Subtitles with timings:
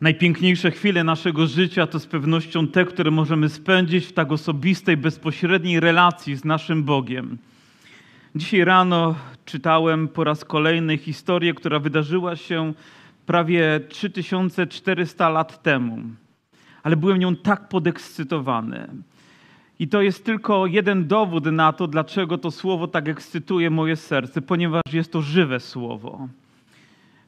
[0.00, 5.80] Najpiękniejsze chwile naszego życia to z pewnością te, które możemy spędzić w tak osobistej, bezpośredniej
[5.80, 7.38] relacji z naszym Bogiem.
[8.34, 12.72] Dzisiaj rano czytałem po raz kolejny historię, która wydarzyła się
[13.26, 16.02] prawie 3400 lat temu,
[16.82, 18.88] ale byłem nią tak podekscytowany.
[19.78, 24.42] I to jest tylko jeden dowód na to, dlaczego to słowo tak ekscytuje moje serce,
[24.42, 26.28] ponieważ jest to żywe słowo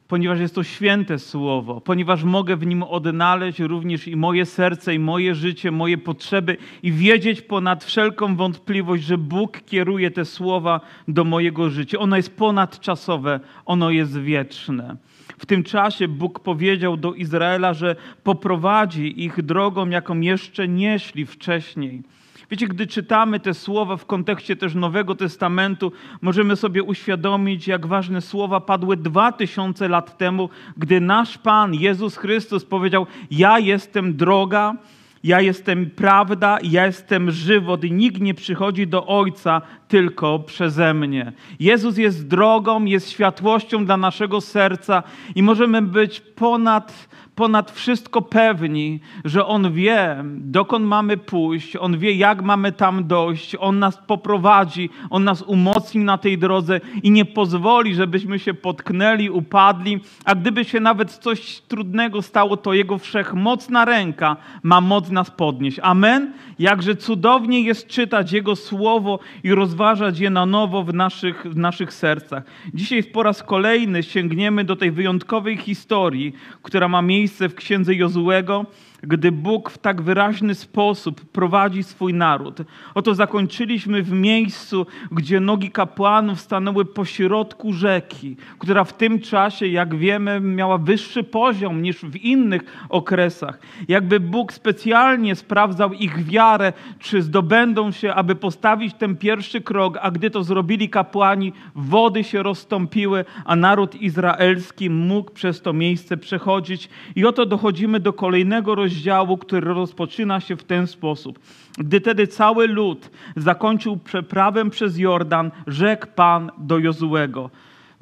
[0.07, 4.99] ponieważ jest to święte słowo, ponieważ mogę w nim odnaleźć również i moje serce, i
[4.99, 11.23] moje życie, moje potrzeby i wiedzieć ponad wszelką wątpliwość, że Bóg kieruje te słowa do
[11.23, 11.99] mojego życia.
[11.99, 14.95] Ono jest ponadczasowe, ono jest wieczne.
[15.37, 21.25] W tym czasie Bóg powiedział do Izraela, że poprowadzi ich drogą, jaką jeszcze nie szli
[21.25, 22.03] wcześniej.
[22.51, 28.21] Wiecie, gdy czytamy te słowa w kontekście też Nowego Testamentu, możemy sobie uświadomić, jak ważne
[28.21, 34.75] słowa padły dwa tysiące lat temu, gdy nasz Pan Jezus Chrystus powiedział: Ja jestem droga,
[35.23, 41.31] ja jestem prawda, ja jestem żywot i nikt nie przychodzi do Ojca tylko przeze mnie.
[41.59, 45.03] Jezus jest drogą, jest światłością dla naszego serca
[45.35, 52.13] i możemy być ponad ponad wszystko pewni, że On wie, dokąd mamy pójść, On wie,
[52.13, 57.25] jak mamy tam dojść, On nas poprowadzi, On nas umocni na tej drodze i nie
[57.25, 63.85] pozwoli, żebyśmy się potknęli, upadli, a gdyby się nawet coś trudnego stało, to Jego wszechmocna
[63.85, 65.79] ręka ma moc nas podnieść.
[65.83, 66.33] Amen?
[66.59, 71.93] Jakże cudownie jest czytać Jego słowo i rozważać je na nowo w naszych, w naszych
[71.93, 72.43] sercach.
[72.73, 77.95] Dzisiaj po raz kolejny sięgniemy do tej wyjątkowej historii, która ma miejsce miejsce w księdze
[77.95, 78.65] Jozułego,
[79.03, 82.57] gdy Bóg w tak wyraźny sposób prowadzi swój naród.
[82.95, 89.95] Oto zakończyliśmy w miejscu, gdzie nogi kapłanów stanęły pośrodku rzeki, która w tym czasie, jak
[89.95, 93.59] wiemy, miała wyższy poziom niż w innych okresach.
[93.87, 100.11] Jakby Bóg specjalnie sprawdzał ich wiarę, czy zdobędą się, aby postawić ten pierwszy krok, a
[100.11, 106.89] gdy to zrobili kapłani, wody się rozstąpiły, a naród izraelski mógł przez to miejsce przechodzić.
[107.15, 111.39] I oto dochodzimy do kolejnego rozdziału rozdziału, który rozpoczyna się w ten sposób.
[111.77, 117.49] Gdy tedy cały lud zakończył przeprawę przez Jordan, rzekł Pan do Jozułego.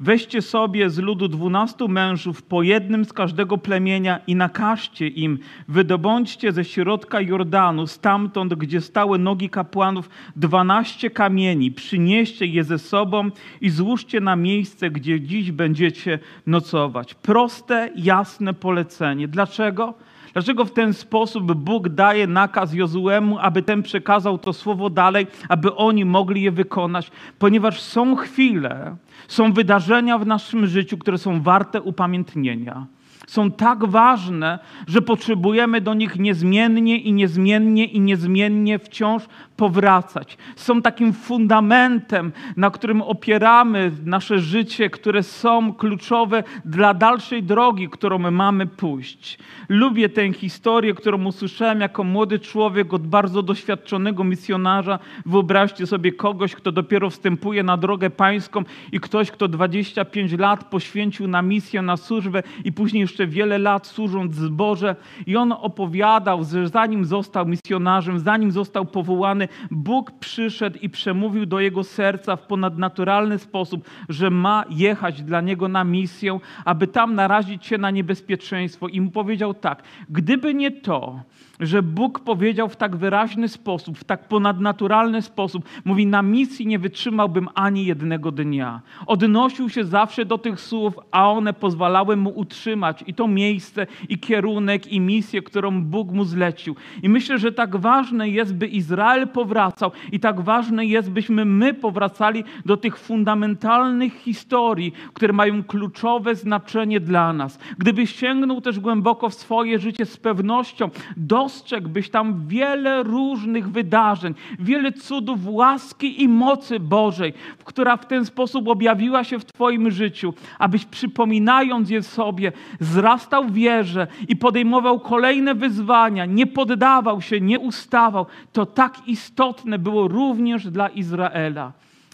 [0.00, 5.38] Weźcie sobie z ludu dwunastu mężów, po jednym z każdego plemienia i nakażcie im,
[5.68, 13.30] wydobądźcie ze środka Jordanu, stamtąd, gdzie stały nogi kapłanów, dwanaście kamieni, przynieście je ze sobą
[13.60, 17.14] i złóżcie na miejsce, gdzie dziś będziecie nocować.
[17.14, 19.28] Proste, jasne polecenie.
[19.28, 19.94] Dlaczego?
[20.32, 25.74] Dlaczego w ten sposób Bóg daje nakaz Jozuemu, aby ten przekazał to słowo dalej, aby
[25.74, 27.10] oni mogli je wykonać?
[27.38, 28.96] Ponieważ są chwile,
[29.28, 32.86] są wydarzenia w naszym życiu, które są warte upamiętnienia
[33.26, 39.22] są tak ważne, że potrzebujemy do nich niezmiennie i niezmiennie i niezmiennie wciąż
[39.56, 40.38] powracać.
[40.56, 48.18] Są takim fundamentem, na którym opieramy nasze życie, które są kluczowe dla dalszej drogi, którą
[48.18, 49.38] my mamy pójść.
[49.68, 54.98] Lubię tę historię, którą usłyszałem jako młody człowiek od bardzo doświadczonego misjonarza.
[55.26, 58.62] Wyobraźcie sobie kogoś, kto dopiero wstępuje na drogę pańską
[58.92, 63.86] i ktoś, kto 25 lat poświęcił na misję, na służbę i później jeszcze wiele lat
[63.86, 64.96] służąc zboże.
[65.26, 71.60] I on opowiadał, że zanim został misjonarzem, zanim został powołany, Bóg przyszedł i przemówił do
[71.60, 77.66] jego serca w ponadnaturalny sposób, że ma jechać dla niego na misję, aby tam narazić
[77.66, 78.88] się na niebezpieczeństwo.
[78.88, 81.20] I mu powiedział tak: Gdyby nie to,
[81.60, 86.78] że Bóg powiedział w tak wyraźny sposób, w tak ponadnaturalny sposób, mówi: Na misji nie
[86.78, 88.80] wytrzymałbym ani jednego dnia.
[89.06, 94.18] Odnosił się zawsze do tych słów, a one pozwalały mu utrzymać i to miejsce, i
[94.18, 96.76] kierunek, i misję, którą Bóg mu zlecił.
[97.02, 101.74] I myślę, że tak ważne jest, by Izrael powracał, i tak ważne jest, byśmy my
[101.74, 107.58] powracali do tych fundamentalnych historii, które mają kluczowe znaczenie dla nas.
[107.78, 114.34] Gdybyś sięgnął też głęboko w swoje życie z pewnością, do dostrzegłbyś tam wiele różnych wydarzeń,
[114.58, 117.32] wiele cudów łaski i mocy Bożej,
[117.64, 122.52] która w ten sposób objawiła się w Twoim życiu, abyś przypominając je sobie,
[122.92, 128.26] wzrastał w wierze i podejmował kolejne wyzwania, nie poddawał się, nie ustawał.
[128.52, 131.72] To tak istotne było również dla Izraela.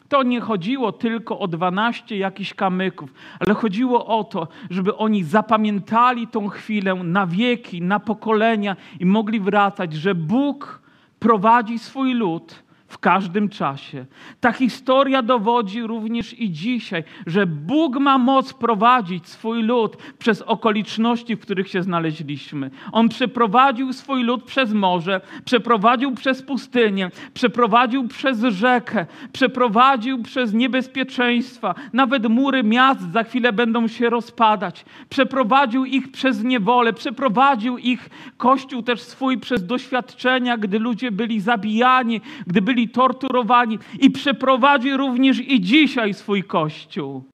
[0.08, 6.26] To nie chodziło tylko o 12 jakichś kamyków, ale chodziło o to, żeby oni zapamiętali
[6.26, 10.82] tą chwilę na wieki, na pokolenia i mogli wracać, że Bóg
[11.18, 14.06] prowadzi swój lud w każdym czasie.
[14.40, 21.36] Ta historia dowodzi również i dzisiaj, że Bóg ma moc prowadzić swój lud przez okoliczności,
[21.36, 22.70] w których się znaleźliśmy.
[22.92, 31.74] On przeprowadził swój lud przez morze, przeprowadził przez pustynię, przeprowadził przez rzekę, przeprowadził przez niebezpieczeństwa.
[31.92, 34.84] Nawet mury miast za chwilę będą się rozpadać.
[35.08, 42.20] Przeprowadził ich przez niewolę, przeprowadził ich Kościół też swój przez doświadczenia, gdy ludzie byli zabijani,
[42.46, 47.24] gdy byli byli torturowani i przeprowadzi również i dzisiaj swój Kościół.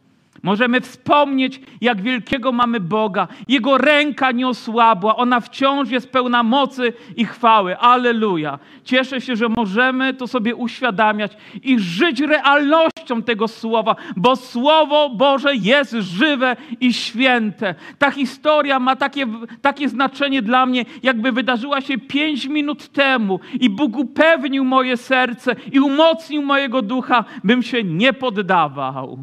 [0.44, 3.28] Możemy wspomnieć, jak wielkiego mamy Boga.
[3.48, 7.78] Jego ręka nie osłabła, ona wciąż jest pełna mocy i chwały.
[7.78, 8.58] Aleluja.
[8.84, 15.56] Cieszę się, że możemy to sobie uświadamiać i żyć realnością tego słowa, bo Słowo Boże
[15.56, 17.74] jest żywe i święte.
[17.98, 19.26] Ta historia ma takie,
[19.62, 25.56] takie znaczenie dla mnie, jakby wydarzyła się pięć minut temu i Bóg upewnił moje serce
[25.72, 29.18] i umocnił mojego ducha, bym się nie poddawał.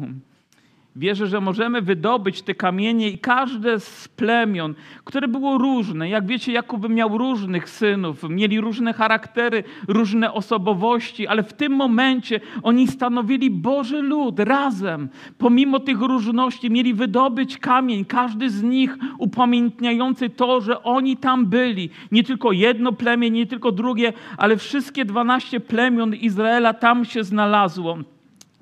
[0.96, 4.74] Wierzę, że możemy wydobyć te kamienie i każde z plemion,
[5.04, 6.08] które było różne.
[6.08, 12.40] Jak wiecie, Jakub miał różnych synów, mieli różne charaktery, różne osobowości, ale w tym momencie
[12.62, 15.08] oni stanowili Boży lud razem.
[15.38, 21.90] Pomimo tych różności mieli wydobyć kamień, każdy z nich upamiętniający to, że oni tam byli.
[22.10, 27.98] Nie tylko jedno plemię, nie tylko drugie, ale wszystkie dwanaście plemion Izraela tam się znalazło.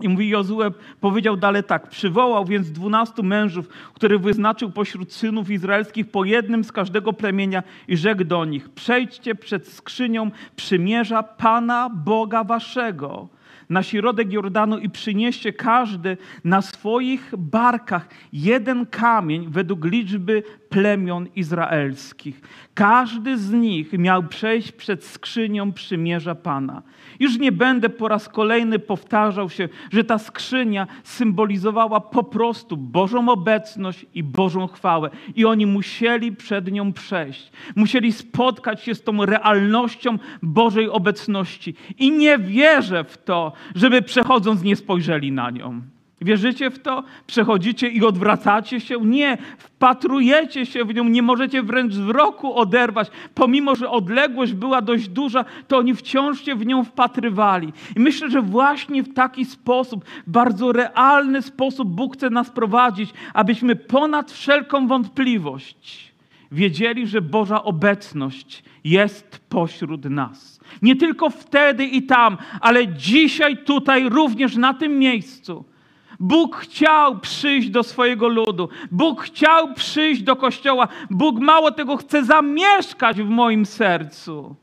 [0.01, 0.71] I mówi Jozue,
[1.01, 6.73] powiedział dalej tak, przywołał więc dwunastu mężów, których wyznaczył pośród synów izraelskich po jednym z
[6.73, 13.29] każdego plemienia i rzekł do nich, przejdźcie przed skrzynią przymierza Pana Boga waszego
[13.71, 22.41] na środek Jordanu i przynieście każdy na swoich barkach jeden kamień według liczby plemion izraelskich.
[22.81, 26.83] Każdy z nich miał przejść przed skrzynią przymierza Pana.
[27.19, 33.29] Już nie będę po raz kolejny powtarzał się, że ta skrzynia symbolizowała po prostu Bożą
[33.29, 35.11] obecność i Bożą chwałę.
[35.37, 37.53] I oni musieli przed nią przejść.
[37.77, 41.75] Musieli spotkać się z tą realnością Bożej obecności.
[41.99, 45.83] I nie wierzę w to, żeby przechodząc nie spojrzeli na nią.
[46.21, 47.05] Wierzycie w to?
[47.27, 49.01] Przechodzicie i odwracacie się?
[49.01, 53.11] Nie, wpatrujecie się w nią, nie możecie wręcz wzroku oderwać.
[53.35, 57.73] Pomimo, że odległość była dość duża, to oni wciąż się w nią wpatrywali.
[57.97, 63.77] I myślę, że właśnie w taki sposób, bardzo realny sposób Bóg chce nas prowadzić, abyśmy
[63.77, 66.11] ponad wszelką wątpliwość
[66.53, 70.61] wiedzieli, że Boża obecność jest pośród nas.
[70.83, 75.65] Nie tylko wtedy i tam, ale dzisiaj, tutaj, również na tym miejscu.
[76.21, 78.69] Bóg chciał przyjść do swojego ludu.
[78.91, 80.89] Bóg chciał przyjść do kościoła.
[81.11, 84.57] Bóg mało tego chce zamieszkać w moim sercu.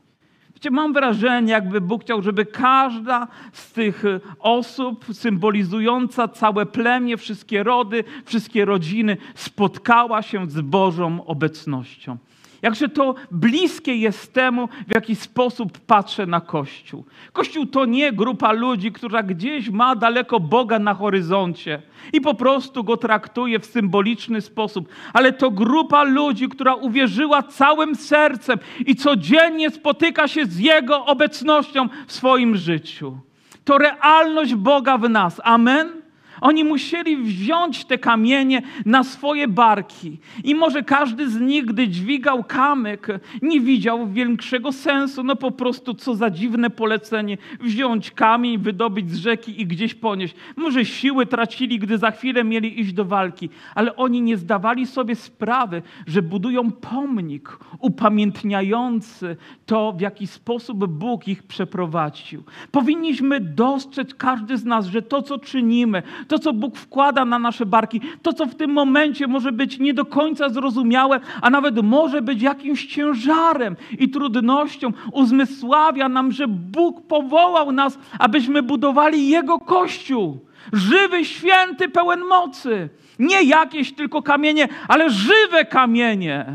[0.54, 4.02] Wiecie, mam wrażenie, jakby Bóg chciał, żeby każda z tych
[4.40, 12.16] osób symbolizująca całe plemię, wszystkie rody, wszystkie rodziny spotkała się z Bożą obecnością.
[12.62, 17.04] Jakże to bliskie jest temu, w jaki sposób patrzę na Kościół.
[17.32, 21.82] Kościół to nie grupa ludzi, która gdzieś ma daleko Boga na horyzoncie
[22.12, 27.94] i po prostu go traktuje w symboliczny sposób, ale to grupa ludzi, która uwierzyła całym
[27.94, 33.18] sercem i codziennie spotyka się z Jego obecnością w swoim życiu.
[33.64, 35.40] To realność Boga w nas.
[35.44, 36.07] Amen.
[36.40, 40.18] Oni musieli wziąć te kamienie na swoje barki.
[40.44, 43.06] I może każdy z nich, gdy dźwigał kamyk,
[43.42, 45.22] nie widział większego sensu.
[45.24, 47.38] No po prostu, co za dziwne polecenie.
[47.60, 50.34] Wziąć kamień, wydobyć z rzeki i gdzieś ponieść.
[50.56, 53.48] Może siły tracili, gdy za chwilę mieli iść do walki.
[53.74, 61.28] Ale oni nie zdawali sobie sprawy, że budują pomnik upamiętniający to, w jaki sposób Bóg
[61.28, 62.42] ich przeprowadził.
[62.70, 67.66] Powinniśmy dostrzec każdy z nas, że to, co czynimy, to, co Bóg wkłada na nasze
[67.66, 72.22] barki, to, co w tym momencie może być nie do końca zrozumiałe, a nawet może
[72.22, 80.46] być jakimś ciężarem i trudnością, uzmysławia nam, że Bóg powołał nas, abyśmy budowali Jego Kościół.
[80.72, 82.88] Żywy, święty, pełen mocy.
[83.18, 86.46] Nie jakieś tylko kamienie, ale żywe kamienie,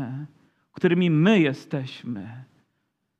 [0.72, 2.44] którymi my jesteśmy.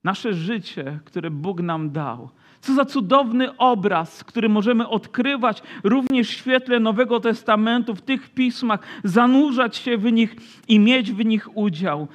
[0.04, 2.30] Nasze życie, które Bóg nam dał
[2.64, 8.80] co za cudowny obraz, który możemy odkrywać również w świetle Nowego Testamentu, w tych pismach,
[9.04, 10.36] zanurzać się w nich
[10.68, 12.08] i mieć w nich udział.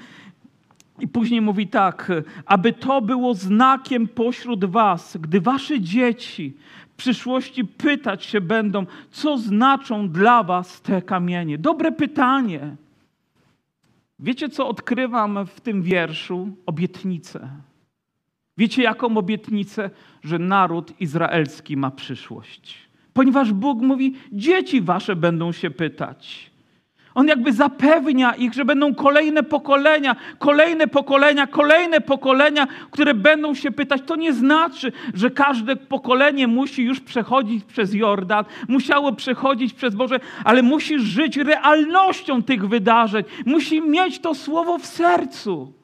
[1.00, 2.12] I później mówi tak,
[2.46, 6.54] aby to było znakiem pośród was, gdy wasze dzieci
[6.94, 11.58] w przyszłości pytać się będą, co znaczą dla was te kamienie.
[11.58, 12.76] Dobre pytanie.
[14.20, 16.50] Wiecie, co odkrywam w tym wierszu?
[16.66, 17.50] Obietnicę.
[18.60, 19.90] Wiecie jaką obietnicę?
[20.24, 22.78] Że naród izraelski ma przyszłość.
[23.14, 26.52] Ponieważ Bóg mówi, dzieci wasze będą się pytać.
[27.16, 33.72] On jakby zapewnia ich, że będą kolejne pokolenia, kolejne pokolenia, kolejne pokolenia, które będą się
[33.72, 34.02] pytać.
[34.06, 40.20] To nie znaczy, że każde pokolenie musi już przechodzić przez Jordan, musiało przechodzić przez Boże,
[40.44, 45.79] ale musi żyć realnością tych wydarzeń, musi mieć to słowo w sercu.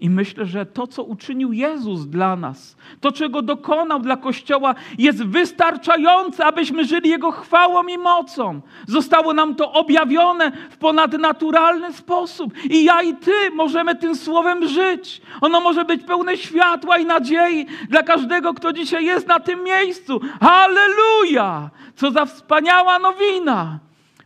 [0.00, 5.24] I myślę, że to, co uczynił Jezus dla nas, to, czego dokonał dla Kościoła, jest
[5.26, 8.60] wystarczające, abyśmy żyli Jego chwałą i mocą.
[8.86, 12.64] Zostało nam to objawione w ponadnaturalny sposób.
[12.64, 15.22] I ja i Ty możemy tym słowem żyć.
[15.40, 20.20] Ono może być pełne światła i nadziei dla każdego, kto dzisiaj jest na tym miejscu.
[20.40, 21.70] Halleluja!
[21.94, 23.78] Co za wspaniała nowina!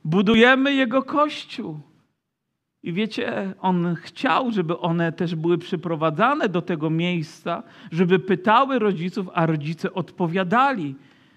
[0.04, 1.89] Budujemy Jego Kościół.
[2.82, 9.28] I wiecie, on chciał, żeby one też były przyprowadzane do tego miejsca, żeby pytały rodziców,
[9.34, 10.94] a rodzice odpowiadali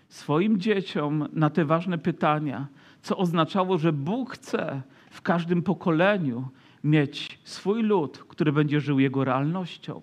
[0.08, 2.68] swoim dzieciom na te ważne pytania,
[3.02, 6.48] co oznaczało, że Bóg chce w każdym pokoleniu
[6.84, 10.02] mieć swój lud, który będzie żył jego realnością.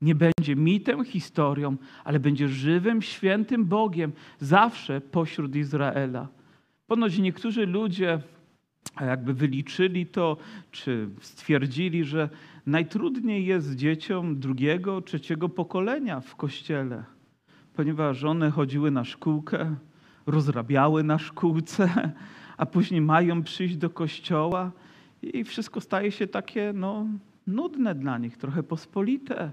[0.00, 6.28] Nie będzie mitem, historią, ale będzie żywym, świętym Bogiem zawsze pośród Izraela.
[6.86, 8.20] Ponoć niektórzy ludzie
[9.00, 10.36] jakby wyliczyli to,
[10.70, 12.28] czy stwierdzili, że
[12.66, 17.04] najtrudniej jest dzieciom drugiego, trzeciego pokolenia w kościele,
[17.74, 19.76] ponieważ one chodziły na szkółkę,
[20.26, 22.12] rozrabiały na szkółce,
[22.56, 24.72] a później mają przyjść do kościoła
[25.22, 27.06] i wszystko staje się takie no,
[27.46, 29.52] nudne dla nich, trochę pospolite,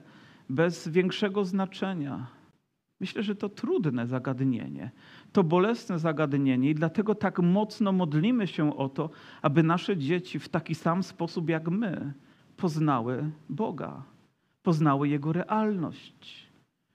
[0.50, 2.27] bez większego znaczenia.
[3.00, 4.91] Myślę, że to trudne zagadnienie,
[5.31, 9.09] to bolesne zagadnienie i dlatego tak mocno modlimy się o to,
[9.41, 12.13] aby nasze dzieci w taki sam sposób jak my
[12.57, 14.03] poznały Boga,
[14.63, 16.50] poznały Jego realność.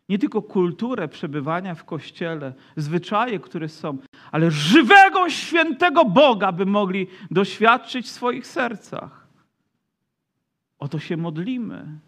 [0.08, 3.98] Nie tylko kulturę przebywania w kościele, zwyczaje, które są,
[4.32, 9.26] ale żywego, świętego Boga, by mogli doświadczyć w swoich sercach.
[10.78, 11.98] O to się modlimy.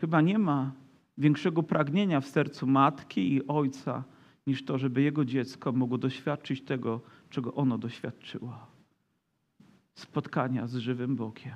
[0.00, 0.72] Chyba nie ma
[1.18, 4.04] większego pragnienia w sercu matki i ojca,
[4.46, 8.66] niż to, żeby jego dziecko mogło doświadczyć tego, czego ono doświadczyło.
[9.94, 11.54] Spotkania z żywym Bogiem.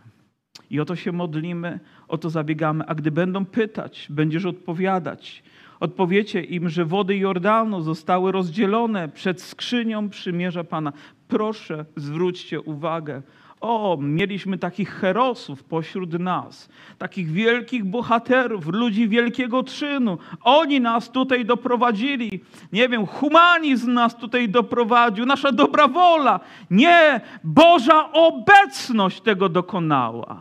[0.70, 2.86] I o to się modlimy, o to zabiegamy.
[2.86, 5.42] A gdy będą pytać, będziesz odpowiadać.
[5.80, 10.92] Odpowiecie im, że wody Jordanu zostały rozdzielone przed skrzynią przymierza Pana.
[11.28, 13.22] Proszę, zwróćcie uwagę.
[13.66, 16.68] O, mieliśmy takich herosów pośród nas,
[16.98, 20.18] takich wielkich bohaterów, ludzi wielkiego czynu.
[20.42, 22.40] Oni nas tutaj doprowadzili.
[22.72, 26.40] Nie wiem, humanizm nas tutaj doprowadził, nasza dobra wola.
[26.70, 30.38] Nie, Boża obecność tego dokonała.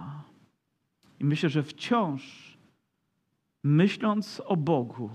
[1.20, 2.22] I myślę, że wciąż,
[3.64, 5.10] myśląc o Bogu,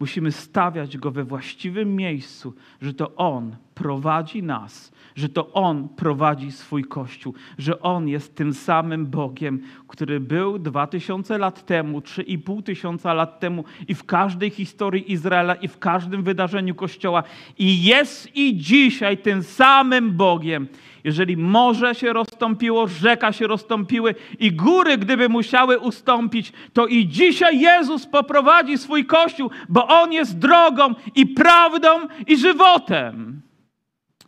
[0.00, 6.52] musimy stawiać Go we właściwym miejscu, że to On prowadzi nas, że to On prowadzi
[6.52, 12.22] swój Kościół, że On jest tym samym Bogiem, który był dwa tysiące lat temu, trzy
[12.22, 17.22] i pół tysiąca lat temu i w każdej historii Izraela i w każdym wydarzeniu Kościoła
[17.58, 20.68] i jest i dzisiaj tym samym Bogiem.
[21.06, 27.60] Jeżeli morze się rozstąpiło, rzeka się rozstąpiły i góry, gdyby musiały ustąpić, to i dzisiaj
[27.60, 31.88] Jezus poprowadzi swój Kościół, bo On jest drogą i prawdą
[32.26, 33.40] i żywotem.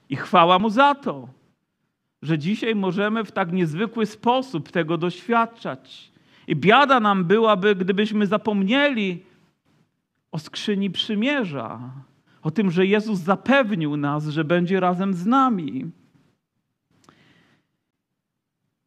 [0.08, 1.28] I chwała Mu za to,
[2.22, 6.12] że dzisiaj możemy w tak niezwykły sposób tego doświadczać.
[6.46, 9.22] I biada nam byłaby, gdybyśmy zapomnieli
[10.32, 11.80] o skrzyni przymierza,
[12.42, 15.97] o tym, że Jezus zapewnił nas, że będzie razem z nami.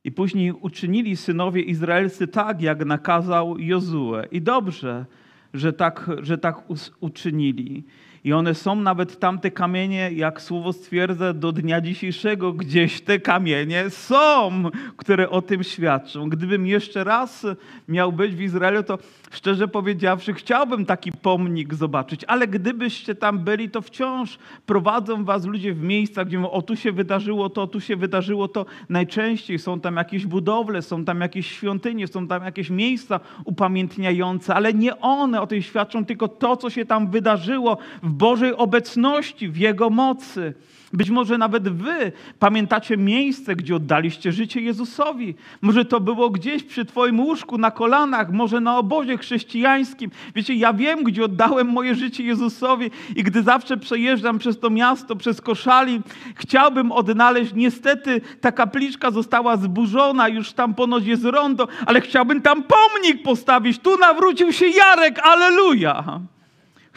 [0.04, 4.14] I później uczynili synowie izraelscy tak, jak nakazał Jozue.
[4.32, 5.06] I dobrze,
[5.54, 6.64] że tak, że tak
[7.00, 7.84] uczynili.
[8.24, 13.90] I one są nawet tamte kamienie, jak słowo stwierdza, do dnia dzisiejszego gdzieś te kamienie
[13.90, 14.64] są,
[14.98, 16.30] które o tym świadczą.
[16.30, 17.46] Gdybym jeszcze raz
[17.88, 18.98] miał być w Izraelu, to
[19.32, 25.74] szczerze powiedziawszy, chciałbym taki pomnik zobaczyć, ale gdybyście tam byli, to wciąż prowadzą was ludzie
[25.74, 28.66] w miejsca, gdzie mówią, o tu się wydarzyło to, tu się wydarzyło to.
[28.90, 34.74] Najczęściej są tam jakieś budowle, są tam jakieś świątynie, są tam jakieś miejsca upamiętniające, ale
[34.74, 39.50] nie one o tym świadczą, tylko to, co się tam wydarzyło w w Bożej obecności,
[39.50, 40.54] w Jego mocy.
[40.94, 45.36] Być może nawet wy pamiętacie miejsce, gdzie oddaliście życie Jezusowi.
[45.62, 50.12] Może to było gdzieś przy Twoim łóżku, na kolanach, może na obozie chrześcijańskim.
[50.36, 55.16] Wiecie, ja wiem, gdzie oddałem moje życie Jezusowi i gdy zawsze przejeżdżam przez to miasto,
[55.16, 56.02] przez koszali,
[56.36, 57.54] chciałbym odnaleźć.
[57.56, 63.80] Niestety ta kapliczka została zburzona, już tam ponoć jest rondo, ale chciałbym tam pomnik postawić.
[63.80, 66.22] Tu nawrócił się Jarek, aleluja!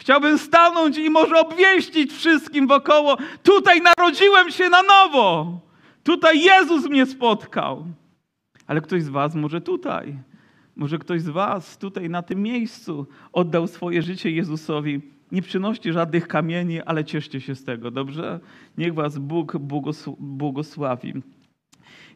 [0.05, 5.59] Chciałbym stanąć i może obwieścić wszystkim wokoło: tutaj narodziłem się na nowo.
[6.03, 7.85] Tutaj Jezus mnie spotkał.
[8.67, 10.15] Ale ktoś z Was może tutaj,
[10.75, 15.01] może ktoś z Was tutaj na tym miejscu oddał swoje życie Jezusowi.
[15.31, 18.39] Nie przynoście żadnych kamieni, ale cieszcie się z tego, dobrze?
[18.77, 19.57] Niech Was Bóg
[20.19, 21.13] błogosławi.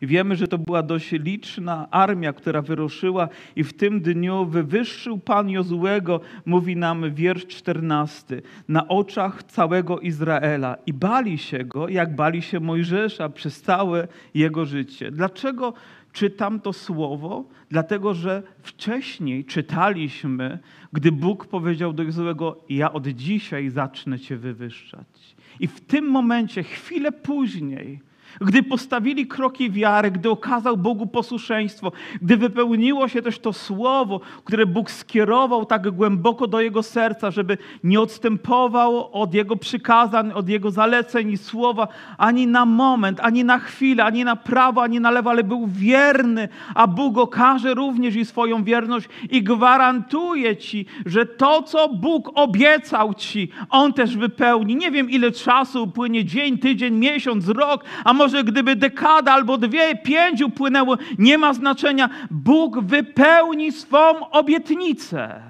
[0.02, 5.50] Wiemy, że to była dość liczna armia, która wyruszyła i w tym dniu wywyższył Pan
[5.50, 12.42] Jozułego, mówi nam wiersz 14, na oczach całego Izraela i bali się go, jak bali
[12.42, 15.12] się Mojżesza przez całe jego życie.
[15.12, 15.74] Dlaczego
[16.14, 17.46] czytam to słowo?
[17.70, 20.60] Dlatego, że wcześniej czytaliśmy,
[20.94, 25.36] gdy Bóg powiedział do Jozułego, ja od dzisiaj zacznę cię wywyższać.
[25.60, 28.00] I w tym momencie, chwilę później,
[28.42, 34.66] gdy postawili kroki wiary, gdy okazał Bogu posłuszeństwo, gdy wypełniło się też to słowo, które
[34.66, 40.72] Bóg skierował tak głęboko do jego serca, żeby nie odstępował od jego przykazań, od jego
[40.72, 45.30] zaleceń i słowa ani na moment, ani na chwilę, ani na prawo, ani na lewo,
[45.30, 51.64] ale był wierny, a Bóg okaże również i swoją wierność i gwarantuje ci, że to,
[51.64, 54.76] co Bóg obiecał ci, On też wypełni.
[54.76, 59.96] Nie wiem, ile czasu upłynie dzień, tydzień, miesiąc, rok, a może gdyby dekada albo dwie,
[59.98, 62.10] pięć upłynęło, nie ma znaczenia.
[62.32, 65.42] Bóg wypełni swą obietnicę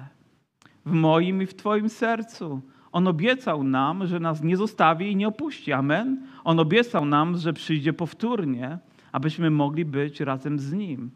[0.86, 2.60] w moim i w Twoim sercu.
[2.92, 5.72] On obiecał nam, że nas nie zostawi i nie opuści.
[5.72, 6.26] Amen.
[6.44, 8.78] On obiecał nam, że przyjdzie powtórnie,
[9.12, 11.10] abyśmy mogli być razem z Nim.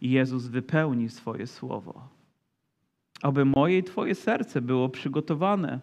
[0.00, 2.08] I Jezus wypełni swoje słowo.
[3.22, 5.80] Aby moje i Twoje serce było przygotowane.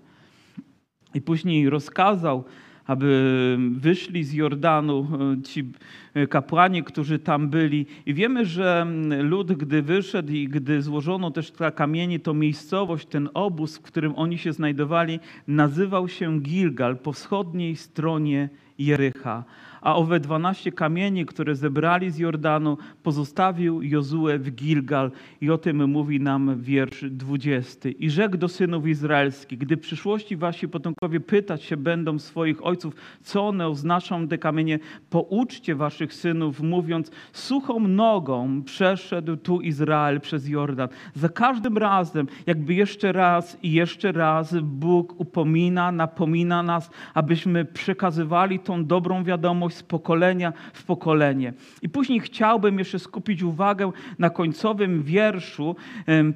[1.13, 2.43] I później rozkazał,
[2.87, 5.07] aby wyszli z Jordanu
[5.39, 5.71] e, ci
[6.13, 7.85] e, kapłani, którzy tam byli.
[8.05, 8.87] I wiemy, że
[9.21, 14.13] lud, gdy wyszedł i gdy złożono też te kamienie, to miejscowość, ten obóz, w którym
[14.15, 18.49] oni się znajdowali, nazywał się Gilgal po wschodniej stronie
[18.79, 19.43] Jericha
[19.83, 25.11] a owe dwanaście kamieni, które zebrali z Jordanu, pozostawił Jozue w Gilgal.
[25.41, 27.91] I o tym mówi nam wiersz dwudziesty.
[27.91, 32.95] I rzekł do synów izraelskich, gdy w przyszłości wasi potomkowie pytać się będą swoich ojców,
[33.23, 34.79] co one oznaczą te kamienie,
[35.09, 40.89] pouczcie waszych synów, mówiąc, suchą nogą przeszedł tu Izrael przez Jordan.
[41.13, 48.59] Za każdym razem, jakby jeszcze raz i jeszcze raz Bóg upomina, napomina nas, abyśmy przekazywali
[48.59, 51.53] tą dobrą wiadomość z pokolenia w pokolenie.
[51.81, 55.75] I później chciałbym jeszcze skupić uwagę na końcowym wierszu,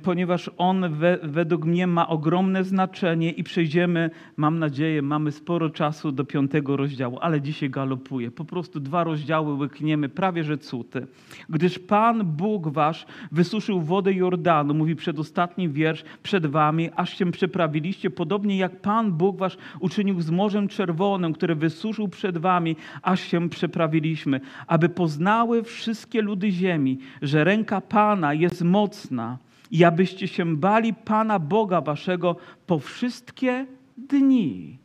[0.04, 6.12] ponieważ on we, według mnie ma ogromne znaczenie i przejdziemy, mam nadzieję, mamy sporo czasu
[6.12, 8.32] do piątego rozdziału, ale dzisiaj galopuje.
[8.32, 11.08] Po prostu dwa rozdziały łykniemy, prawie że cuty.
[11.50, 18.10] Gdyż Pan Bóg wasz wysuszył wodę Jordanu, mówi przedostatni wiersz, przed wami, aż się przeprawiliście,
[18.10, 23.50] podobnie jak Pan Bóg wasz uczynił z Morzem Czerwonym, które wysuszył przed wami, aż się
[23.50, 29.38] przeprawiliśmy, aby poznały wszystkie ludy ziemi, że ręka Pana jest mocna
[29.72, 32.36] i abyście się bali Pana Boga waszego
[32.68, 33.66] po wszystkie
[33.98, 34.78] dni.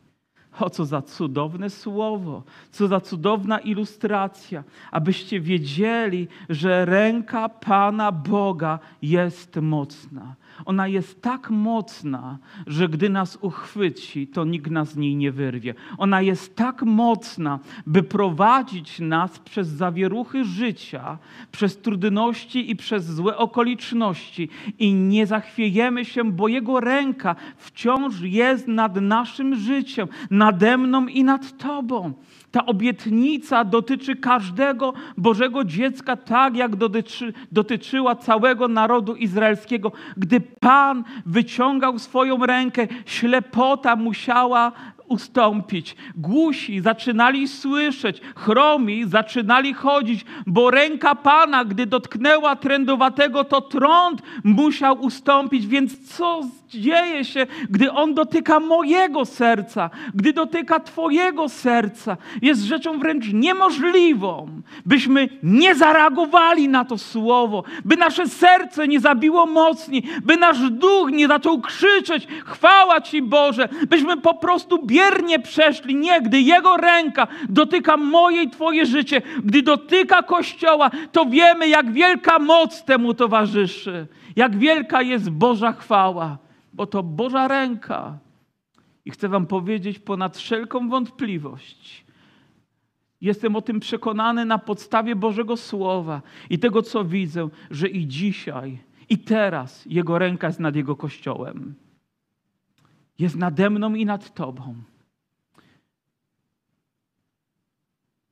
[0.59, 8.79] O, co za cudowne słowo, co za cudowna ilustracja, abyście wiedzieli, że ręka Pana Boga
[9.01, 10.35] jest mocna.
[10.65, 12.37] Ona jest tak mocna,
[12.67, 15.73] że gdy nas uchwyci, to nikt nas z niej nie wyrwie.
[15.97, 21.17] Ona jest tak mocna, by prowadzić nas przez zawieruchy życia,
[21.51, 28.67] przez trudności i przez złe okoliczności i nie zachwiejemy się, bo Jego ręka wciąż jest
[28.67, 32.13] nad naszym życiem, nade mną i nad Tobą.
[32.53, 39.91] Ta obietnica dotyczy każdego Bożego dziecka, tak jak dotyczy, dotyczyła całego narodu izraelskiego.
[40.17, 44.71] Gdy Pan wyciągał swoją rękę, ślepota musiała
[45.07, 45.95] ustąpić.
[46.15, 55.01] Głusi zaczynali słyszeć, chromi zaczynali chodzić, bo ręka Pana, gdy dotknęła trędowatego, to trąd musiał
[55.01, 55.67] ustąpić.
[55.67, 56.41] Więc co
[56.73, 62.17] dzieje się, gdy On dotyka mojego serca, gdy dotyka Twojego serca?
[62.41, 64.47] Jest rzeczą wręcz niemożliwą,
[64.85, 71.11] byśmy nie zareagowali na to słowo, by nasze serce nie zabiło mocniej, by nasz duch
[71.11, 75.95] nie zaczął krzyczeć: Chwała Ci Boże, byśmy po prostu biernie przeszli.
[75.95, 81.91] Nie, gdy Jego ręka dotyka moje i Twoje życie, gdy dotyka Kościoła, to wiemy, jak
[81.91, 86.37] wielka moc temu towarzyszy, jak wielka jest Boża chwała,
[86.73, 88.19] bo to Boża ręka.
[89.05, 92.05] I chcę Wam powiedzieć ponad wszelką wątpliwość.
[93.21, 98.79] Jestem o tym przekonany na podstawie Bożego Słowa i tego, co widzę, że i dzisiaj,
[99.09, 101.75] i teraz Jego ręka jest nad Jego Kościołem
[103.19, 104.75] jest nade mną i nad Tobą.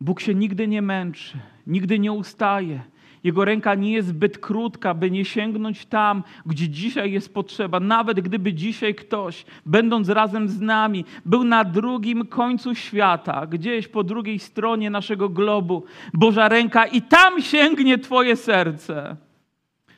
[0.02, 2.84] Bóg się nigdy nie męczy, nigdy nie ustaje.
[3.24, 7.80] Jego ręka nie jest zbyt krótka, by nie sięgnąć tam, gdzie dzisiaj jest potrzeba.
[7.80, 14.04] Nawet gdyby dzisiaj ktoś, będąc razem z nami, był na drugim końcu świata, gdzieś po
[14.04, 19.16] drugiej stronie naszego globu, Boża ręka i tam sięgnie Twoje serce.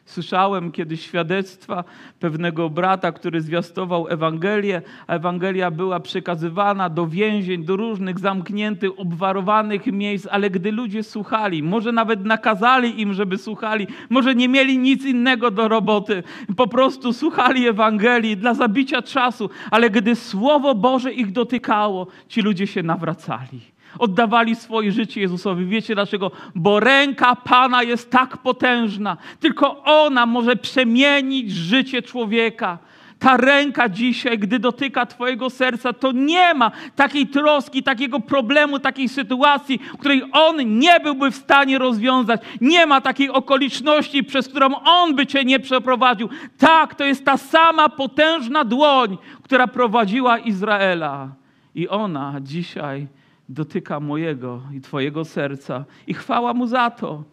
[0.05, 1.83] Słyszałem kiedyś świadectwa
[2.19, 9.85] pewnego brata, który zwiastował Ewangelię, a Ewangelia była przekazywana do więzień, do różnych zamkniętych, obwarowanych
[9.85, 15.05] miejsc, ale gdy ludzie słuchali, może nawet nakazali im, żeby słuchali, może nie mieli nic
[15.05, 16.23] innego do roboty,
[16.57, 22.67] po prostu słuchali Ewangelii dla zabicia czasu, ale gdy Słowo Boże ich dotykało, ci ludzie
[22.67, 25.65] się nawracali oddawali swoje życie Jezusowi.
[25.65, 26.31] Wiecie dlaczego?
[26.55, 29.17] Bo ręka Pana jest tak potężna.
[29.39, 32.77] Tylko ona może przemienić życie człowieka.
[33.23, 39.09] Ta ręka dzisiaj, gdy dotyka Twojego serca, to nie ma takiej troski, takiego problemu, takiej
[39.09, 42.41] sytuacji, której On nie byłby w stanie rozwiązać.
[42.61, 46.29] Nie ma takiej okoliczności, przez którą On by Cię nie przeprowadził.
[46.57, 51.29] Tak, to jest ta sama potężna dłoń, która prowadziła Izraela.
[51.75, 53.07] I ona dzisiaj
[53.49, 55.85] dotyka mojego i Twojego serca.
[56.07, 57.23] I chwała Mu za to.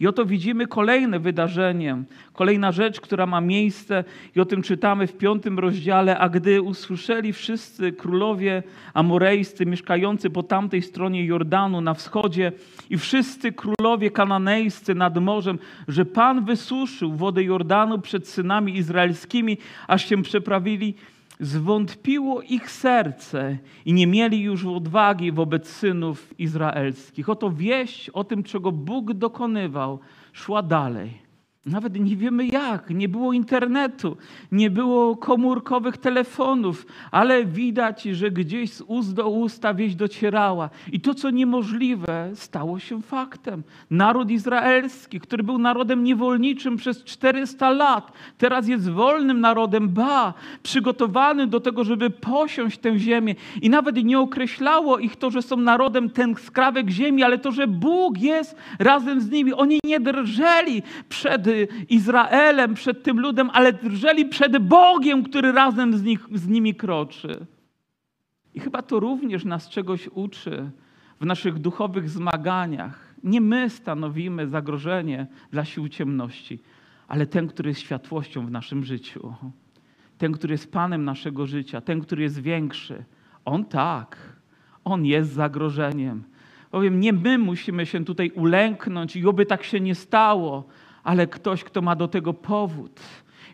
[0.00, 2.02] I oto widzimy kolejne wydarzenie,
[2.32, 4.04] kolejna rzecz, która ma miejsce,
[4.36, 6.18] i o tym czytamy w piątym rozdziale.
[6.18, 8.62] A gdy usłyszeli wszyscy królowie
[8.94, 12.52] amorejscy, mieszkający po tamtej stronie Jordanu na wschodzie,
[12.90, 20.08] i wszyscy królowie kananejscy nad morzem, że Pan wysuszył wodę Jordanu przed synami izraelskimi, aż
[20.08, 20.94] się przeprawili
[21.40, 27.28] zwątpiło ich serce i nie mieli już odwagi wobec synów izraelskich.
[27.28, 29.98] Oto wieść o tym, czego Bóg dokonywał,
[30.32, 31.29] szła dalej.
[31.66, 34.16] Nawet nie wiemy jak, nie było internetu,
[34.52, 40.70] nie było komórkowych telefonów, ale widać, że gdzieś z ust do usta wieść docierała.
[40.92, 43.62] I to, co niemożliwe, stało się faktem.
[43.90, 51.46] Naród izraelski, który był narodem niewolniczym przez 400 lat, teraz jest wolnym narodem, ba, przygotowany
[51.46, 53.34] do tego, żeby posiąść tę ziemię.
[53.62, 57.66] I nawet nie określało ich to, że są narodem ten skrawek ziemi, ale to, że
[57.66, 59.52] Bóg jest razem z nimi.
[59.52, 61.49] Oni nie drżeli przed
[61.88, 67.46] Izraelem, przed tym ludem, ale drżeli przed Bogiem, który razem z, nich, z nimi kroczy.
[68.54, 70.70] I chyba to również nas czegoś uczy
[71.20, 73.14] w naszych duchowych zmaganiach.
[73.24, 76.58] Nie my stanowimy zagrożenie dla sił ciemności,
[77.08, 79.34] ale ten, który jest światłością w naszym życiu.
[80.18, 83.04] Ten, który jest Panem naszego życia, ten, który jest większy.
[83.44, 84.16] On tak,
[84.84, 86.24] on jest zagrożeniem.
[86.72, 90.64] Bowiem nie my musimy się tutaj ulęknąć i oby tak się nie stało,
[91.04, 93.00] ale ktoś, kto ma do tego powód.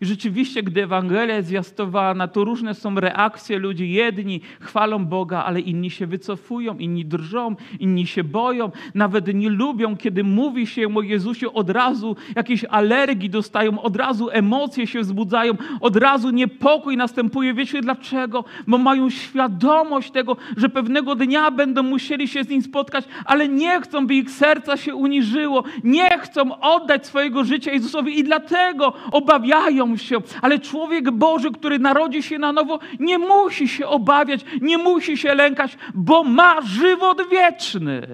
[0.00, 3.92] I rzeczywiście, gdy Ewangelia jest zwiastowana, to różne są reakcje ludzi.
[3.92, 9.96] Jedni chwalą Boga, ale inni się wycofują, inni drżą, inni się boją, nawet nie lubią,
[9.96, 15.52] kiedy mówi się o Jezusie, od razu jakieś alergii dostają, od razu emocje się wzbudzają,
[15.80, 17.54] od razu niepokój następuje.
[17.54, 18.44] Wiecie dlaczego?
[18.66, 23.80] Bo mają świadomość tego, że pewnego dnia będą musieli się z Nim spotkać, ale nie
[23.80, 29.86] chcą, by ich serca się uniżyło, nie chcą oddać swojego życia Jezusowi i dlatego obawiają
[29.96, 35.16] się, ale człowiek Boży, który narodzi się na nowo, nie musi się obawiać, nie musi
[35.16, 38.07] się lękać, bo ma żywot wieczny,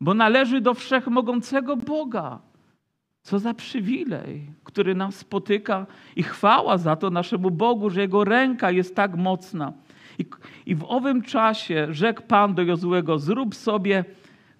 [0.00, 2.38] bo należy do wszechmogącego Boga.
[3.22, 8.70] Co za przywilej, który nam spotyka i chwała za to naszemu Bogu, że Jego ręka
[8.70, 9.72] jest tak mocna.
[10.18, 10.24] I,
[10.66, 14.04] i w owym czasie rzekł Pan do Jozłego, zrób sobie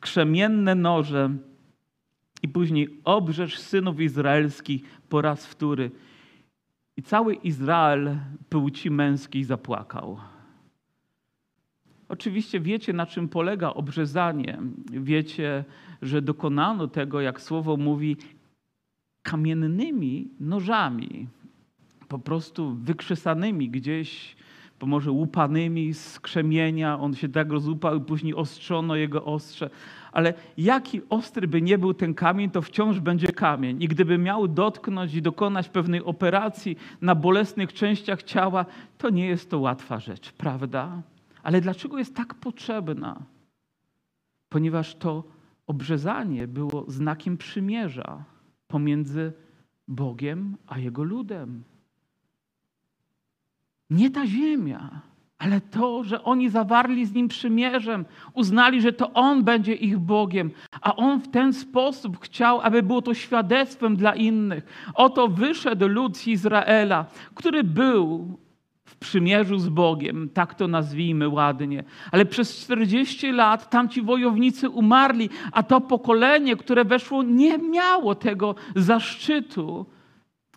[0.01, 1.31] krzemienne noże
[2.43, 5.91] i później obrzesz synów izraelskich po raz wtóry.
[7.01, 10.19] I cały Izrael płci męskiej zapłakał.
[12.09, 14.59] Oczywiście wiecie, na czym polega obrzezanie.
[14.91, 15.65] Wiecie,
[16.03, 18.17] że dokonano tego, jak słowo mówi,
[19.23, 21.29] kamiennymi nożami,
[22.09, 24.37] po prostu wykrzesanymi gdzieś,
[24.81, 27.01] bo może łupanymi z krzemienia.
[27.01, 29.71] On się tak rozłupał i później ostrzono jego ostrze.
[30.13, 33.83] Ale jaki ostry by nie był ten kamień, to wciąż będzie kamień.
[33.83, 38.67] I gdyby miał dotknąć i dokonać pewnej operacji na bolesnych częściach ciała,
[38.99, 41.03] to nie jest to łatwa rzecz, prawda?
[41.43, 43.23] Ale dlaczego jest tak potrzebna?
[44.49, 45.25] Ponieważ to
[45.67, 48.25] obrzezanie było znakiem przymierza
[48.69, 49.33] pomiędzy
[49.89, 51.63] Bogiem a Jego ludem.
[53.91, 55.01] Nie ta ziemia,
[55.39, 60.51] ale to, że oni zawarli z Nim przymierzem, uznali, że to On będzie ich Bogiem,
[60.81, 64.91] a On w ten sposób chciał, aby było to świadectwem dla innych.
[64.95, 68.39] Oto wyszedł lud z Izraela, który był
[68.85, 71.85] w przymierzu z Bogiem, tak to nazwijmy ładnie.
[72.13, 78.55] Ale przez 40 lat tamci wojownicy umarli, a to pokolenie, które weszło, nie miało tego
[78.77, 79.87] zaszczytu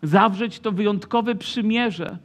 [0.02, 2.18] zawrzeć to wyjątkowe przymierze.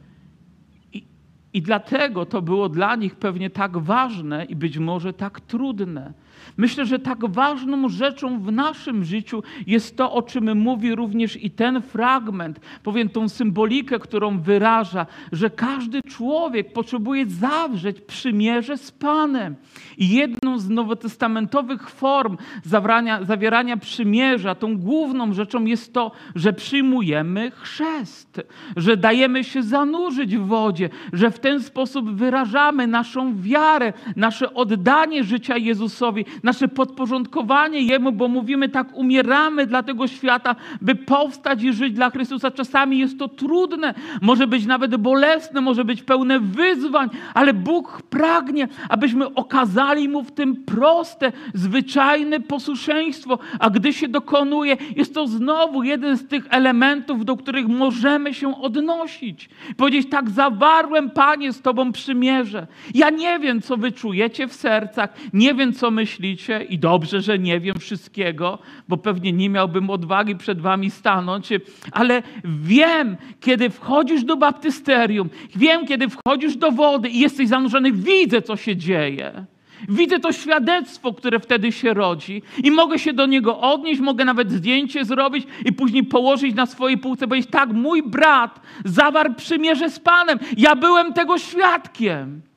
[1.52, 6.12] I, dlatego to było dla nich pewnie tak ważne i być może tak trudne.
[6.56, 11.50] Myślę, że tak ważną rzeczą w naszym życiu jest to, o czym mówi również i
[11.50, 19.56] ten fragment, powiem tą symbolikę, którą wyraża, że każdy człowiek potrzebuje zawrzeć przymierze z Panem.
[19.98, 27.50] I jedną z nowotestamentowych form zawierania, zawierania przymierza, tą główną rzeczą jest to, że przyjmujemy
[27.50, 28.40] chrzest,
[28.76, 35.24] że dajemy się zanurzyć w wodzie, że w ten sposób wyrażamy naszą wiarę, nasze oddanie
[35.24, 41.72] życia Jezusowi, nasze podporządkowanie Jemu, bo mówimy tak, umieramy dla tego świata, by powstać i
[41.72, 42.50] żyć dla Chrystusa.
[42.50, 48.68] Czasami jest to trudne, może być nawet bolesne, może być pełne wyzwań, ale Bóg pragnie,
[48.88, 55.82] abyśmy okazali Mu w tym proste, zwyczajne posłuszeństwo, a gdy się dokonuje, jest to znowu
[55.82, 59.48] jeden z tych elementów, do których możemy się odnosić.
[59.76, 62.66] Powiedzieć, tak zawarłem, Panie, z Tobą przymierze.
[62.94, 67.20] Ja nie wiem, co Wy czujecie w sercach, nie wiem, co myślicie, myślicie i dobrze,
[67.20, 71.48] że nie wiem wszystkiego, bo pewnie nie miałbym odwagi przed wami stanąć,
[71.92, 78.42] ale wiem, kiedy wchodzisz do baptysterium, wiem, kiedy wchodzisz do wody i jesteś zanurzony, widzę,
[78.42, 79.46] co się dzieje.
[79.88, 84.52] Widzę to świadectwo, które wtedy się rodzi i mogę się do niego odnieść, mogę nawet
[84.52, 90.00] zdjęcie zrobić i później położyć na swojej półce, powiedzieć, tak, mój brat zawarł przymierze z
[90.00, 92.49] Panem, ja byłem tego świadkiem.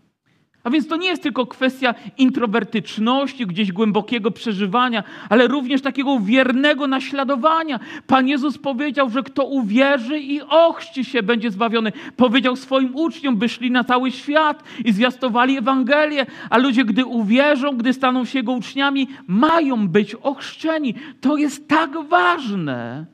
[0.64, 6.88] A więc to nie jest tylko kwestia introwertyczności, gdzieś głębokiego przeżywania, ale również takiego wiernego
[6.88, 7.80] naśladowania.
[8.08, 11.92] Pan Jezus powiedział, że kto uwierzy i ochrzci się, będzie zbawiony.
[12.18, 17.78] Powiedział swoim uczniom, by szli na cały świat i zwiastowali Ewangelię, a ludzie, gdy uwierzą,
[17.78, 20.96] gdy staną się Jego uczniami, mają być ochrzczeni.
[21.22, 23.13] To jest tak ważne.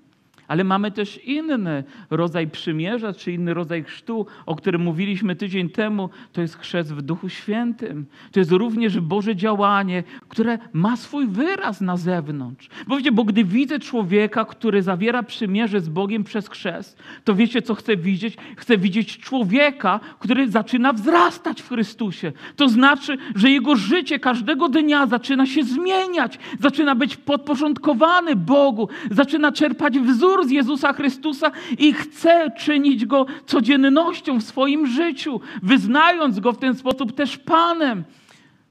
[0.49, 6.09] Ale mamy też inny rodzaj przymierza, czy inny rodzaj chrztu, o którym mówiliśmy tydzień temu.
[6.33, 8.05] To jest chrzest w Duchu Świętym.
[8.31, 12.69] To jest również Boże działanie, które ma swój wyraz na zewnątrz.
[12.87, 17.61] Bo wiecie, bo gdy widzę człowieka, który zawiera przymierze z Bogiem przez chrzest, to wiecie,
[17.61, 18.37] co chcę widzieć?
[18.57, 22.31] Chcę widzieć człowieka, który zaczyna wzrastać w Chrystusie.
[22.55, 29.51] To znaczy, że jego życie każdego dnia zaczyna się zmieniać, zaczyna być podporządkowany Bogu, zaczyna
[29.51, 36.39] czerpać wzór wzór z Jezusa Chrystusa i chce czynić Go codziennością w swoim życiu, wyznając
[36.39, 38.03] Go w ten sposób też Panem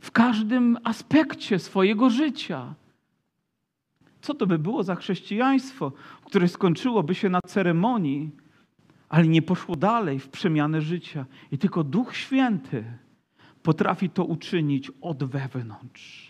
[0.00, 2.74] w każdym aspekcie swojego życia.
[4.20, 5.92] Co to by było za chrześcijaństwo,
[6.24, 8.30] które skończyłoby się na ceremonii,
[9.08, 12.84] ale nie poszło dalej w przemianę życia i tylko Duch Święty
[13.62, 16.27] potrafi to uczynić od wewnątrz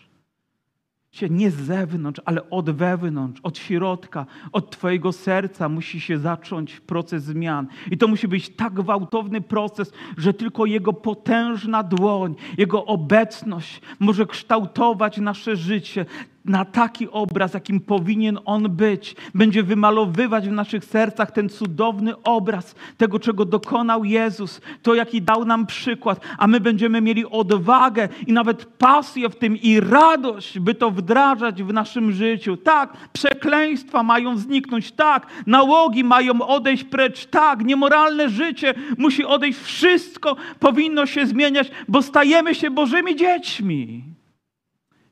[1.31, 7.25] nie z zewnątrz, ale od wewnątrz, od środka, od Twojego serca musi się zacząć proces
[7.25, 7.67] zmian.
[7.91, 14.27] I to musi być tak gwałtowny proces, że tylko Jego potężna dłoń, Jego obecność może
[14.27, 16.07] kształtować nasze życie
[16.49, 19.17] na taki obraz, jakim powinien on być.
[19.35, 25.45] Będzie wymalowywać w naszych sercach ten cudowny obraz tego, czego dokonał Jezus, to jaki dał
[25.45, 30.75] nam przykład, a my będziemy mieli odwagę i nawet pasję w tym i radość, by
[30.75, 32.57] to wdrażać w naszym życiu.
[32.57, 40.37] Tak, przekleństwa mają zniknąć, tak, nałogi mają odejść precz, tak, niemoralne życie musi odejść, wszystko
[40.61, 44.18] powinno się zmieniać, bo stajemy się Bożymi dziećmi.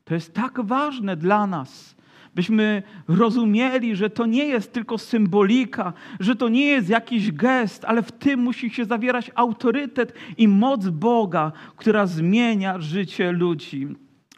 [0.07, 1.97] To jest tak ważne dla nas,
[2.35, 8.03] byśmy rozumieli, że to nie jest tylko symbolika, że to nie jest jakiś gest, ale
[8.03, 13.89] w tym musi się zawierać autorytet i moc Boga, która zmienia życie ludzi.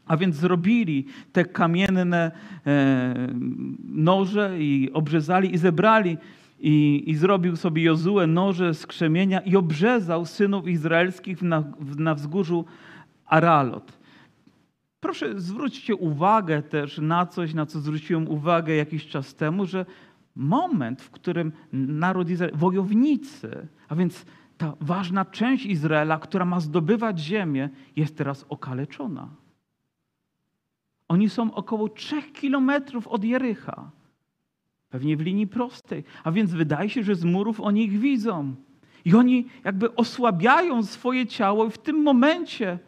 [0.06, 2.30] A więc zrobili te kamienne
[2.66, 3.28] e,
[3.84, 6.16] noże i obrzezali i zebrali
[6.60, 11.64] i, i zrobił sobie Jozue noże z krzemienia i obrzezał synów izraelskich na,
[11.98, 12.64] na wzgórzu
[13.26, 13.97] Aralot.
[15.00, 19.86] Proszę zwróćcie uwagę też na coś, na co zwróciłem uwagę jakiś czas temu, że
[20.36, 24.24] moment, w którym naród Izrael, wojownicy, a więc
[24.58, 29.28] ta ważna część Izraela, która ma zdobywać ziemię, jest teraz okaleczona.
[31.08, 33.90] Oni są około trzech kilometrów od Jericha.
[34.88, 36.04] Pewnie w linii prostej.
[36.24, 38.54] A więc wydaje się, że z murów oni ich widzą.
[39.04, 42.78] I oni jakby osłabiają swoje ciało i w tym momencie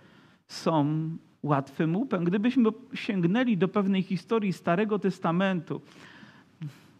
[0.48, 1.10] są
[1.42, 2.24] łatwym łupem.
[2.24, 5.81] Gdybyśmy sięgnęli do pewnej historii Starego Testamentu,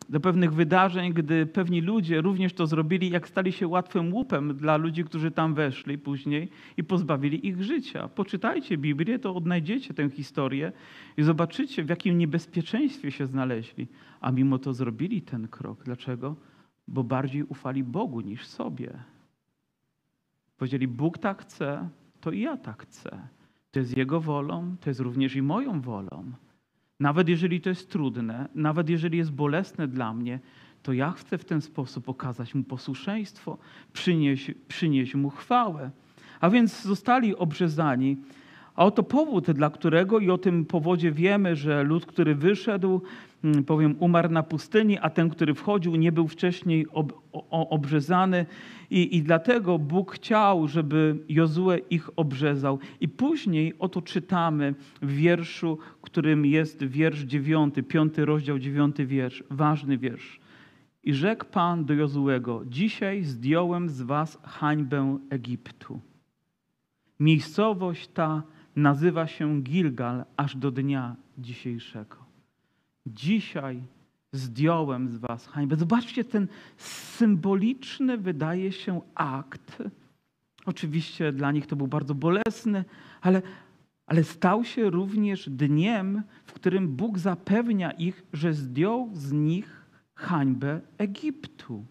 [0.09, 4.76] do pewnych wydarzeń, gdy pewni ludzie również to zrobili, jak stali się łatwym łupem dla
[4.76, 8.09] ludzi, którzy tam weszli później i pozbawili ich życia.
[8.09, 10.72] Poczytajcie Biblię, to odnajdziecie tę historię
[11.16, 13.88] i zobaczycie, w jakim niebezpieczeństwie się znaleźli.
[14.20, 15.85] A mimo to zrobili ten krok.
[15.85, 16.37] Dlaczego?
[16.88, 18.92] Bo bardziej ufali Bogu niż sobie.
[20.57, 21.88] Powiedzieli, Bóg tak chce,
[22.20, 23.29] to i ja tak chcę.
[23.70, 26.33] To jest Jego wolą, to jest również i moją wolą.
[27.00, 30.40] Nawet jeżeli to jest trudne, nawet jeżeli jest bolesne dla mnie,
[30.83, 33.59] to ja chcę w ten sposób okazać mu posłuszeństwo,
[33.92, 35.90] przynieść, przynieść mu chwałę.
[36.40, 38.16] A więc zostali obrzezani.
[38.74, 43.02] A oto powód, dla którego i o tym powodzie wiemy, że lud, który wyszedł,
[43.66, 48.46] powiem, umarł na pustyni, a ten, który wchodził, nie był wcześniej ob, o, obrzezany.
[48.90, 52.79] I, I dlatego Bóg chciał, żeby Jozue ich obrzezał.
[53.00, 59.98] I później oto czytamy w wierszu, którym jest wiersz dziewiąty, piąty rozdział, dziewiąty wiersz, ważny
[59.98, 60.40] wiersz.
[61.05, 66.00] I rzekł Pan do Jozuego, dzisiaj zdjąłem z was hańbę Egiptu.
[67.20, 68.42] Miejscowość ta
[68.76, 72.19] nazywa się Gilgal aż do dnia dzisiejszego.
[73.06, 73.82] Dzisiaj
[74.32, 75.76] zdjąłem z was hańbę.
[75.76, 79.82] Zobaczcie, ten symboliczny wydaje się akt.
[80.66, 82.84] Oczywiście dla nich to był bardzo bolesny,
[83.20, 83.42] ale,
[84.06, 90.80] ale stał się również dniem, w którym Bóg zapewnia ich, że zdjął z nich hańbę
[90.98, 91.84] Egiptu.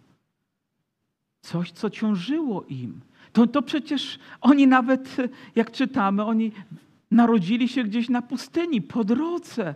[1.41, 3.02] Coś, co ciążyło im.
[3.34, 5.17] To, to przecież oni nawet,
[5.56, 6.52] jak czytamy, oni
[7.12, 9.76] narodzili się gdzieś na pustyni, po drodze.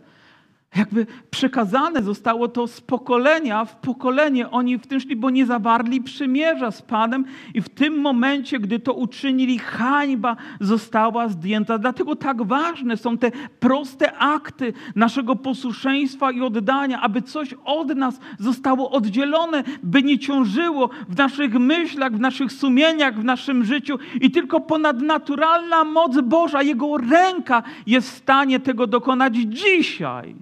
[0.76, 4.50] Jakby przekazane zostało to z pokolenia w pokolenie.
[4.50, 8.80] Oni w tym szli, bo nie zawarli przymierza z Panem i w tym momencie, gdy
[8.80, 11.78] to uczynili, hańba została zdjęta.
[11.78, 18.20] Dlatego tak ważne są te proste akty naszego posłuszeństwa i oddania, aby coś od nas
[18.40, 24.32] zostało oddzielone, by nie ciążyło w naszych myślach, w naszych sumieniach, w naszym życiu i
[24.32, 30.36] tylko ponadnaturalna moc Boża, Jego ręka jest w stanie tego dokonać dzisiaj.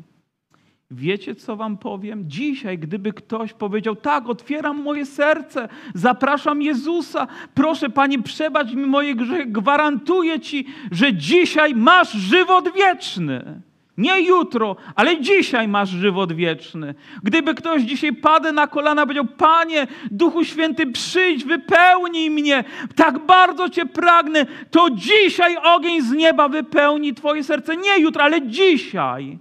[0.93, 2.23] Wiecie, co wam powiem?
[2.27, 9.15] Dzisiaj, gdyby ktoś powiedział, tak, otwieram moje serce, zapraszam Jezusa, proszę Panie, przebacz mi moje
[9.15, 13.61] grzechy, gwarantuję Ci, że dzisiaj masz żywot wieczny.
[13.97, 16.95] Nie jutro, ale dzisiaj masz żywot wieczny.
[17.23, 22.63] Gdyby ktoś dzisiaj padł na kolana, powiedział: Panie, Duchu Święty, przyjdź, wypełnij mnie,
[22.95, 27.77] tak bardzo Cię pragnę, to dzisiaj ogień z nieba wypełni Twoje serce.
[27.77, 29.39] Nie jutro, ale dzisiaj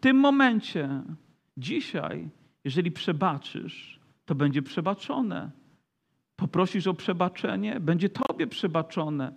[0.00, 1.02] tym momencie,
[1.56, 2.28] dzisiaj,
[2.64, 5.50] jeżeli przebaczysz, to będzie przebaczone.
[6.36, 9.32] Poprosisz o przebaczenie, będzie Tobie przebaczone.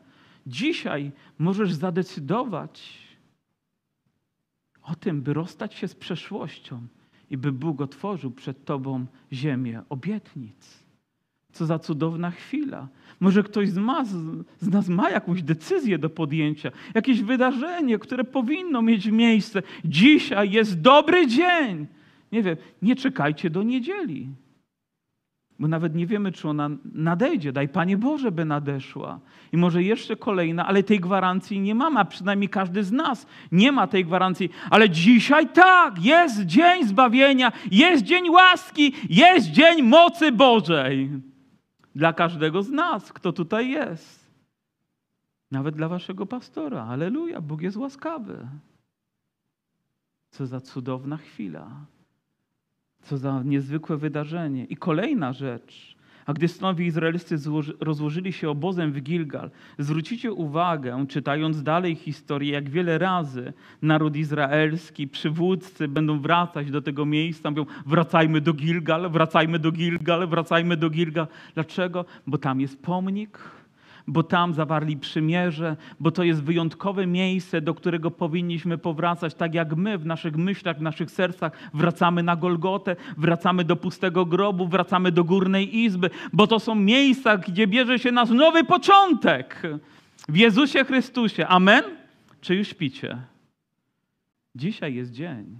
[0.48, 3.04] Dzisiaj możesz zadecydować
[4.82, 6.88] o tym, by rozstać się z przeszłością
[7.30, 10.83] i by Bóg otworzył przed Tobą ziemię obietnic.
[11.54, 12.88] Co za cudowna chwila.
[13.20, 14.06] Może ktoś z, ma,
[14.60, 19.62] z nas ma jakąś decyzję do podjęcia, jakieś wydarzenie, które powinno mieć miejsce.
[19.86, 21.88] Dzisiaj jest dobry dzień.
[22.32, 24.30] Nie wiem, nie czekajcie do niedzieli,
[25.60, 27.52] bo nawet nie wiemy, czy ona nadejdzie.
[27.52, 29.20] Daj Panie Boże, by nadeszła.
[29.52, 33.72] I może jeszcze kolejna, ale tej gwarancji nie mamy, a przynajmniej każdy z nas nie
[33.72, 34.50] ma tej gwarancji.
[34.70, 41.10] Ale dzisiaj tak, jest dzień zbawienia, jest dzień łaski, jest dzień mocy Bożej.
[41.96, 44.34] Dla każdego z nas, kto tutaj jest.
[45.52, 46.86] Nawet dla waszego pastora.
[46.86, 48.48] Aleluja, Bóg jest łaskawy.
[50.30, 51.86] Co za cudowna chwila.
[53.02, 54.66] Co za niezwykłe wydarzenie.
[54.66, 55.93] I kolejna rzecz.
[56.26, 57.36] A gdy synowie izraelscy
[57.80, 65.08] rozłożyli się obozem w Gilgal, zwrócicie uwagę, czytając dalej historię, jak wiele razy naród izraelski,
[65.08, 70.90] przywódcy będą wracać do tego miejsca, mówią wracajmy do Gilgal, wracajmy do Gilgal, wracajmy do
[70.90, 71.28] Gilgal.
[71.54, 72.06] Dlaczego?
[72.28, 73.40] Bo tam jest pomnik,
[74.08, 79.76] bo tam zawarli przymierze, bo to jest wyjątkowe miejsce, do którego powinniśmy powracać, tak jak
[79.76, 85.12] my w naszych myślach, w naszych sercach wracamy na Golgotę, wracamy do pustego grobu, wracamy
[85.12, 89.62] do górnej izby, bo to są miejsca, gdzie bierze się nas nowy początek
[90.30, 91.48] w Jezusie Chrystusie.
[91.48, 91.84] Amen?
[92.42, 93.18] Czy już śpicie?
[94.56, 95.58] Dzisiaj jest dzień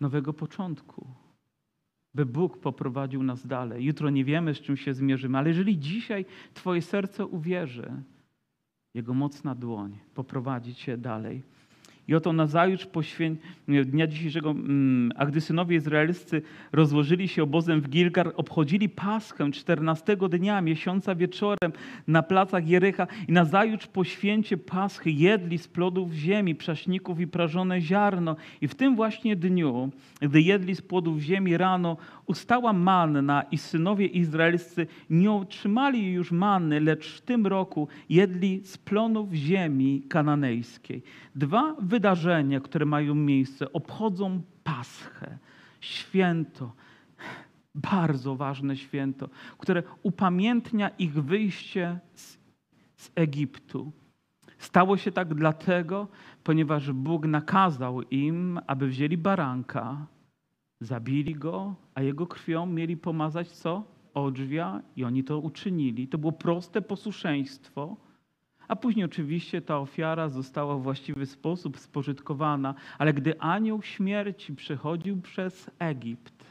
[0.00, 1.25] nowego początku
[2.16, 3.84] by Bóg poprowadził nas dalej.
[3.84, 8.02] Jutro nie wiemy, z czym się zmierzymy, ale jeżeli dzisiaj Twoje serce uwierzy,
[8.94, 11.42] Jego mocna dłoń poprowadzi Cię dalej.
[12.08, 13.36] I oto nazajutrz poświę...
[13.68, 16.42] dnia dzisiejszego, mm, a gdy synowie izraelscy
[16.72, 21.72] rozłożyli się obozem w Gilgar, obchodzili Paschę 14 dnia miesiąca wieczorem
[22.06, 27.80] na placach Jerycha i nazajutrz po święcie Paschy jedli z plodów ziemi, prześników i prażone
[27.80, 28.36] ziarno.
[28.60, 29.90] I w tym właśnie dniu,
[30.20, 31.96] gdy jedli z plodów ziemi rano,
[32.26, 38.78] ustała manna i synowie izraelscy nie otrzymali już manny, lecz w tym roku jedli z
[38.78, 41.02] plonów ziemi kananejskiej.
[41.34, 45.38] Dwa wydarzenia, które mają miejsce, obchodzą Paschę,
[45.80, 46.72] święto,
[47.74, 49.28] bardzo ważne święto,
[49.58, 52.38] które upamiętnia ich wyjście z,
[52.96, 53.92] z Egiptu.
[54.58, 56.08] Stało się tak dlatego,
[56.44, 60.06] ponieważ Bóg nakazał im, aby wzięli baranka,
[60.80, 63.84] zabili go, a jego krwią mieli pomazać co?
[64.14, 66.08] Odrzwia i oni to uczynili.
[66.08, 67.96] To było proste posłuszeństwo.
[68.68, 75.20] A później oczywiście ta ofiara została w właściwy sposób spożytkowana, ale gdy anioł śmierci przechodził
[75.20, 76.44] przez Egipt,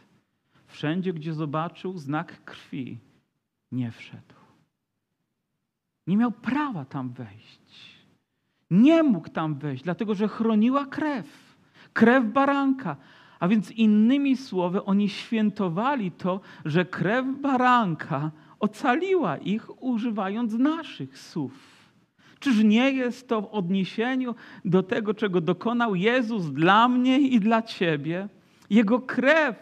[0.68, 2.98] wszędzie gdzie zobaczył znak krwi,
[3.72, 4.36] nie wszedł.
[6.08, 7.96] Nie miał prawa tam wejść.
[8.72, 11.56] Nie mógł tam wejść, dlatego że chroniła krew.
[11.94, 12.96] Krew baranka.
[13.40, 21.75] A więc innymi słowy, oni świętowali to, że krew baranka ocaliła ich, używając naszych słów.
[22.40, 27.62] Czyż nie jest to w odniesieniu do tego, czego dokonał Jezus dla mnie i dla
[27.62, 28.28] Ciebie?
[28.70, 29.56] Jego krew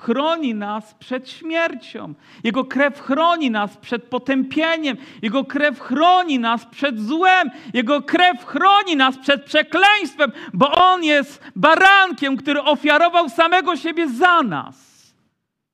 [0.00, 2.14] chroni nas przed śmiercią.
[2.44, 4.96] Jego krew chroni nas przed potępieniem.
[5.22, 7.50] Jego krew chroni nas przed złem.
[7.74, 14.42] Jego krew chroni nas przed przekleństwem, bo On jest barankiem, który ofiarował samego siebie za
[14.42, 14.90] nas.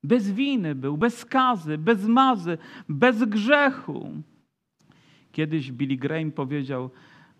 [0.02, 4.10] Bez winy był, bez skazy, bez mazy, bez grzechu.
[5.36, 6.90] Kiedyś Billy Graham powiedział,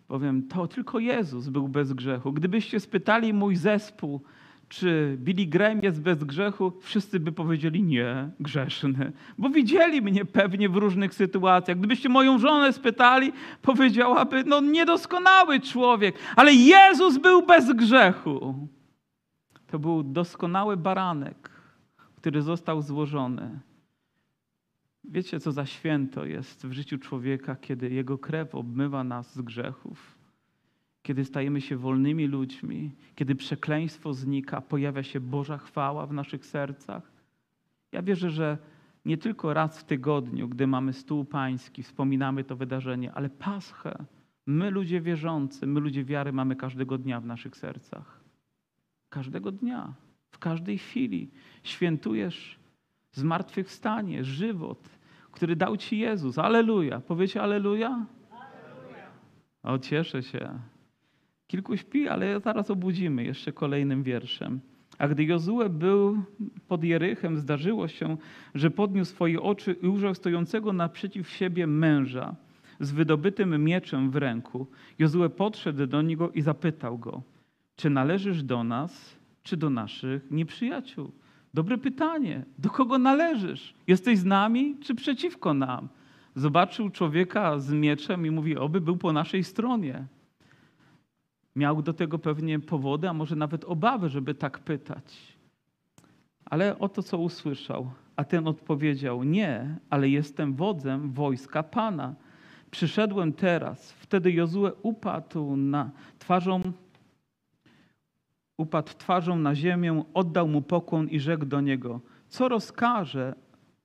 [0.09, 2.33] powiem, to tylko Jezus był bez grzechu.
[2.33, 4.21] Gdybyście spytali mój zespół,
[4.69, 9.13] czy Billy Graham jest bez grzechu, wszyscy by powiedzieli nie, grzeszny.
[9.39, 11.79] Bo widzieli mnie pewnie w różnych sytuacjach.
[11.79, 13.33] Gdybyście moją żonę spytali,
[13.63, 18.69] powiedziałaby, no niedoskonały człowiek, ale Jezus był bez grzechu.
[19.67, 21.51] To był doskonały baranek,
[22.17, 23.61] który został złożony.
[25.09, 30.17] Wiecie, co za święto jest w życiu człowieka, kiedy jego krew obmywa nas z grzechów?
[31.07, 37.13] kiedy stajemy się wolnymi ludźmi, kiedy przekleństwo znika, pojawia się Boża chwała w naszych sercach.
[37.93, 38.59] Ja wierzę, że
[39.05, 44.05] nie tylko raz w tygodniu, gdy mamy stół pański, wspominamy to wydarzenie, ale Paschę
[44.47, 48.21] my, ludzie wierzący, my, ludzie wiary, mamy każdego dnia w naszych sercach.
[49.09, 49.95] Każdego dnia,
[50.31, 51.31] w każdej chwili
[51.63, 52.59] świętujesz
[53.13, 54.96] zmartwychwstanie, żywot,
[55.37, 56.39] który dał Ci Jezus.
[56.39, 57.01] Aleluja.
[57.01, 58.07] Powiecie aleluja?
[58.30, 59.07] Aleluja.
[59.62, 60.59] O, cieszę się.
[61.47, 64.61] Kilku śpi, ale zaraz obudzimy jeszcze kolejnym wierszem.
[64.99, 66.22] A gdy Jozue był
[66.68, 68.16] pod Jerychem, zdarzyło się,
[68.55, 72.34] że podniósł swoje oczy i ujrzał stojącego naprzeciw siebie męża
[72.80, 74.66] z wydobytym mieczem w ręku.
[74.99, 77.22] Jozue podszedł do niego i zapytał go,
[77.76, 81.12] czy należysz do nas, czy do naszych nieprzyjaciół?
[81.57, 82.45] Dobre pytanie.
[82.59, 83.75] Do kogo należysz?
[83.87, 85.89] Jesteś z nami, czy przeciwko nam?
[86.35, 90.07] Zobaczył człowieka z mieczem i mówi, oby był po naszej stronie.
[91.57, 95.37] Miał do tego pewnie powody, a może nawet obawy, żeby tak pytać.
[96.45, 97.91] Ale oto co usłyszał.
[98.17, 102.15] A ten odpowiedział: Nie, ale jestem wodzem wojska Pana.
[102.71, 103.93] Przyszedłem teraz.
[103.93, 106.61] Wtedy Jozue upadł na twarzą,
[108.59, 113.35] upadł twarzą na ziemię, oddał mu pokłon i rzekł do niego: Co rozkaże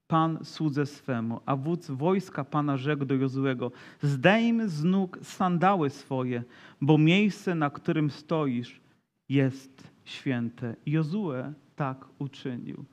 [0.08, 6.44] Pan słudze swemu, a wódz wojska Pana rzekł do Jozuego, zdejm z nóg sandały swoje,
[6.82, 8.82] bo miejsce, na którym stoisz,
[9.30, 10.76] jest święte.
[10.86, 12.86] Jozue tak uczynił.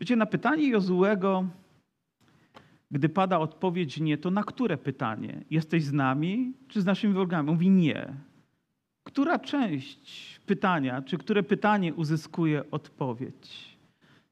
[0.00, 1.44] Wiecie, na pytanie Jozuego,
[2.90, 5.44] Gdy pada odpowiedź nie, to na które pytanie?
[5.50, 7.50] Jesteś z nami czy z naszymi wrogami?
[7.50, 8.14] Mówi nie.
[9.12, 13.78] Która część pytania, czy które pytanie uzyskuje odpowiedź?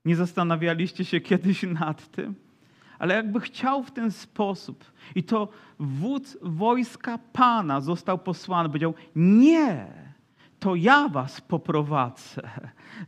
[0.04, 2.34] Nie zastanawialiście się kiedyś nad tym?
[2.98, 5.48] Ale jakby chciał w ten sposób, i to
[5.78, 9.86] wódz wojska Pana został posłany, powiedział: Nie,
[10.60, 12.42] to ja was poprowadzę.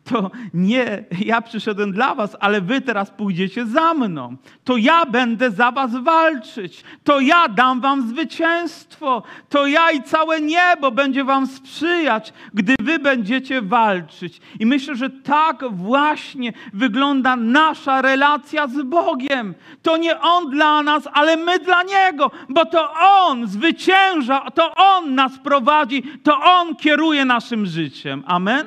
[0.05, 4.36] To nie ja przyszedłem dla was, ale wy teraz pójdziecie za mną.
[4.64, 6.84] To ja będę za was walczyć.
[7.05, 9.22] To ja dam wam zwycięstwo.
[9.48, 14.40] To ja i całe niebo będzie wam sprzyjać, gdy wy będziecie walczyć.
[14.61, 19.55] I myślę, że tak właśnie wygląda nasza relacja z Bogiem.
[19.82, 25.14] To nie On dla nas, ale my dla Niego, bo to On zwycięża, to On
[25.14, 28.22] nas prowadzi, to On kieruje naszym życiem.
[28.26, 28.66] Amen?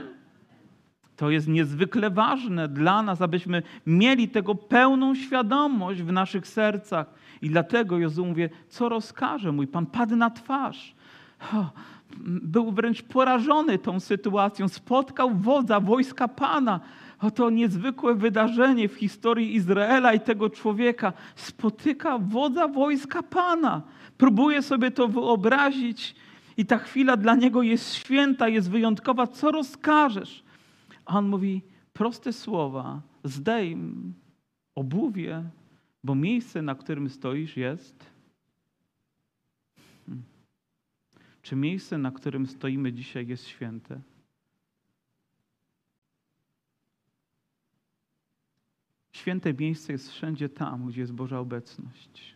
[1.15, 7.07] To jest niezwykle ważne dla nas, abyśmy mieli tego pełną świadomość w naszych sercach.
[7.41, 9.85] I dlatego Jezus mówi, co rozkaże mój Pan?
[9.85, 10.95] Padł na twarz.
[12.25, 14.67] Był wręcz porażony tą sytuacją.
[14.67, 16.79] Spotkał wodza wojska Pana.
[17.21, 21.13] Oto niezwykłe wydarzenie w historii Izraela i tego człowieka.
[21.35, 23.81] Spotyka wodza wojska Pana.
[24.17, 26.15] Próbuje sobie to wyobrazić
[26.57, 29.27] i ta chwila dla niego jest święta, jest wyjątkowa.
[29.27, 30.43] Co rozkażesz?
[31.05, 31.61] A on mówi
[31.93, 34.13] proste słowa: zdejm
[34.75, 35.43] obuwie,
[36.03, 38.05] bo miejsce, na którym stoisz, jest.
[40.05, 40.23] Hmm.
[41.41, 44.01] Czy miejsce, na którym stoimy dzisiaj, jest święte?
[49.11, 52.35] Święte miejsce jest wszędzie tam, gdzie jest Boża obecność.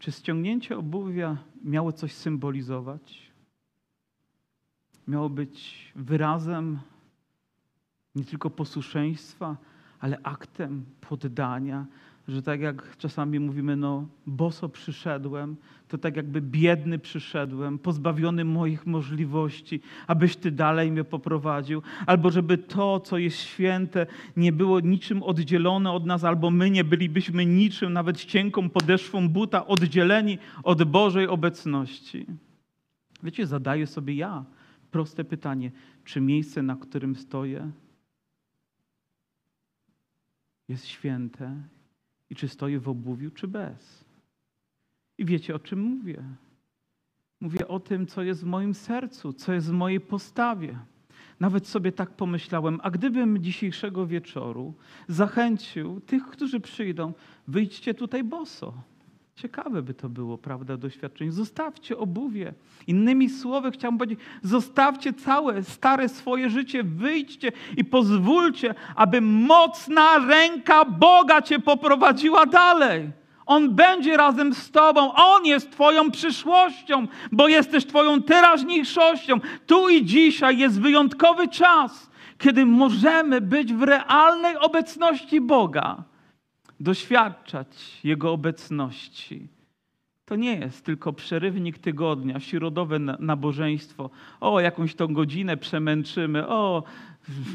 [0.00, 3.30] Czy ściągnięcie obuwia miało coś symbolizować?
[5.08, 6.78] miało być wyrazem
[8.14, 9.56] nie tylko posłuszeństwa,
[10.00, 11.86] ale aktem poddania,
[12.30, 15.56] że tak jak czasami mówimy, no boso przyszedłem,
[15.88, 22.58] to tak jakby biedny przyszedłem, pozbawiony moich możliwości, abyś Ty dalej mnie poprowadził, albo żeby
[22.58, 24.06] to, co jest święte,
[24.36, 29.66] nie było niczym oddzielone od nas, albo my nie bylibyśmy niczym, nawet cienką podeszwą buta,
[29.66, 32.26] oddzieleni od Bożej obecności.
[33.22, 34.44] Wiecie, zadaję sobie ja
[34.90, 35.70] proste pytanie:
[36.04, 37.70] czy miejsce, na którym stoję,
[40.68, 41.62] jest święte
[42.30, 44.04] i czy stoję w obuwiu, czy bez?
[45.18, 46.24] I wiecie, o czym mówię?
[47.40, 50.78] Mówię o tym, co jest w moim sercu, co jest w mojej postawie.
[51.40, 54.74] Nawet sobie tak pomyślałem, a gdybym dzisiejszego wieczoru
[55.08, 57.12] zachęcił tych, którzy przyjdą,
[57.48, 58.82] wyjdźcie tutaj boso.
[59.42, 61.32] Ciekawe by to było, prawda, doświadczenie.
[61.32, 62.52] Zostawcie obuwie.
[62.86, 70.84] Innymi słowy chciałbym powiedzieć, zostawcie całe stare swoje życie, wyjdźcie i pozwólcie, aby mocna ręka
[70.84, 73.10] Boga cię poprowadziła dalej.
[73.46, 75.14] On będzie razem z Tobą.
[75.14, 79.40] On jest Twoją przyszłością, bo jesteś Twoją teraźniejszością.
[79.66, 86.09] Tu i dzisiaj jest wyjątkowy czas, kiedy możemy być w realnej obecności Boga
[86.80, 89.48] doświadczać Jego obecności.
[90.24, 94.10] To nie jest tylko przerywnik tygodnia, środowe nabożeństwo.
[94.40, 96.82] O, jakąś tą godzinę przemęczymy, o,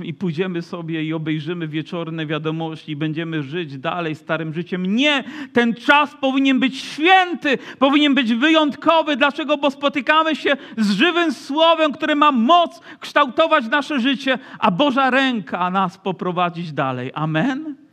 [0.04, 4.96] i pójdziemy sobie i obejrzymy wieczorne wiadomości i będziemy żyć dalej starym życiem.
[4.96, 5.24] Nie,
[5.54, 9.16] ten czas powinien być święty, powinien być wyjątkowy.
[9.16, 9.58] Dlaczego?
[9.58, 15.72] Bo spotykamy się z żywym słowem, które ma moc kształtować nasze życie, a Boża ręka
[15.72, 17.12] nas poprowadzić dalej.
[17.14, 17.85] Amen.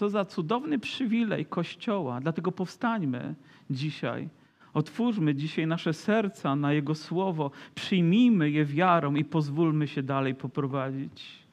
[0.00, 2.20] Co za cudowny przywilej Kościoła.
[2.20, 3.34] Dlatego powstańmy
[3.70, 4.28] dzisiaj.
[4.74, 11.46] Otwórzmy dzisiaj nasze serca na Jego słowo, przyjmijmy je wiarą i pozwólmy się dalej poprowadzić.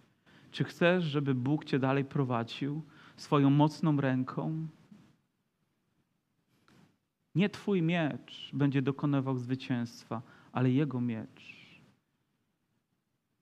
[0.51, 2.81] Czy chcesz, żeby Bóg Cię dalej prowadził
[3.17, 4.67] swoją mocną ręką?
[7.35, 10.21] Nie Twój miecz będzie dokonywał zwycięstwa,
[10.51, 11.55] ale Jego miecz.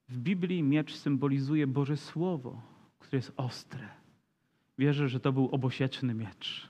[0.09, 2.61] W Biblii miecz symbolizuje Boże Słowo,
[2.99, 4.04] które jest ostre
[4.77, 6.69] Wierzę, że to był obosieczny miecz,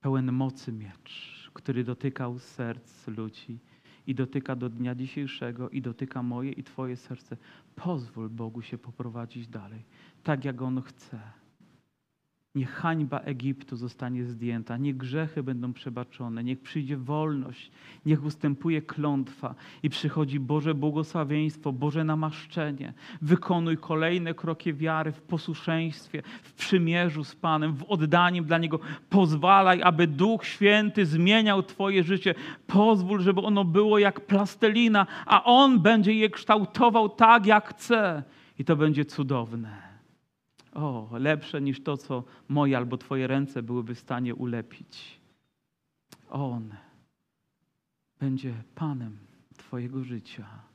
[0.00, 3.58] pełen mocy miecz, który dotykał serc ludzi
[4.06, 7.36] i dotyka do dnia dzisiejszego i dotyka moje i Twoje serce.
[7.74, 9.84] Pozwól Bogu się poprowadzić dalej,
[10.22, 11.20] tak jak On chce.
[12.58, 17.70] Niech hańba Egiptu zostanie zdjęta, niech grzechy będą przebaczone, niech przyjdzie wolność,
[18.06, 22.92] niech ustępuje klątwa i przychodzi Boże błogosławieństwo, Boże namaszczenie.
[23.22, 28.80] Wykonuj kolejne kroki wiary w posłuszeństwie, w przymierzu z Panem, w oddaniem dla Niego.
[29.10, 32.34] Pozwalaj, aby Duch Święty zmieniał Twoje życie.
[32.66, 38.22] Pozwól, żeby ono było jak plastelina, a On będzie je kształtował tak, jak chce.
[38.58, 39.87] I to będzie cudowne.
[40.74, 45.20] O, lepsze niż to, co moje albo Twoje ręce byłyby w stanie ulepić.
[46.30, 46.74] On
[48.20, 49.18] będzie Panem
[49.56, 50.67] Twojego życia.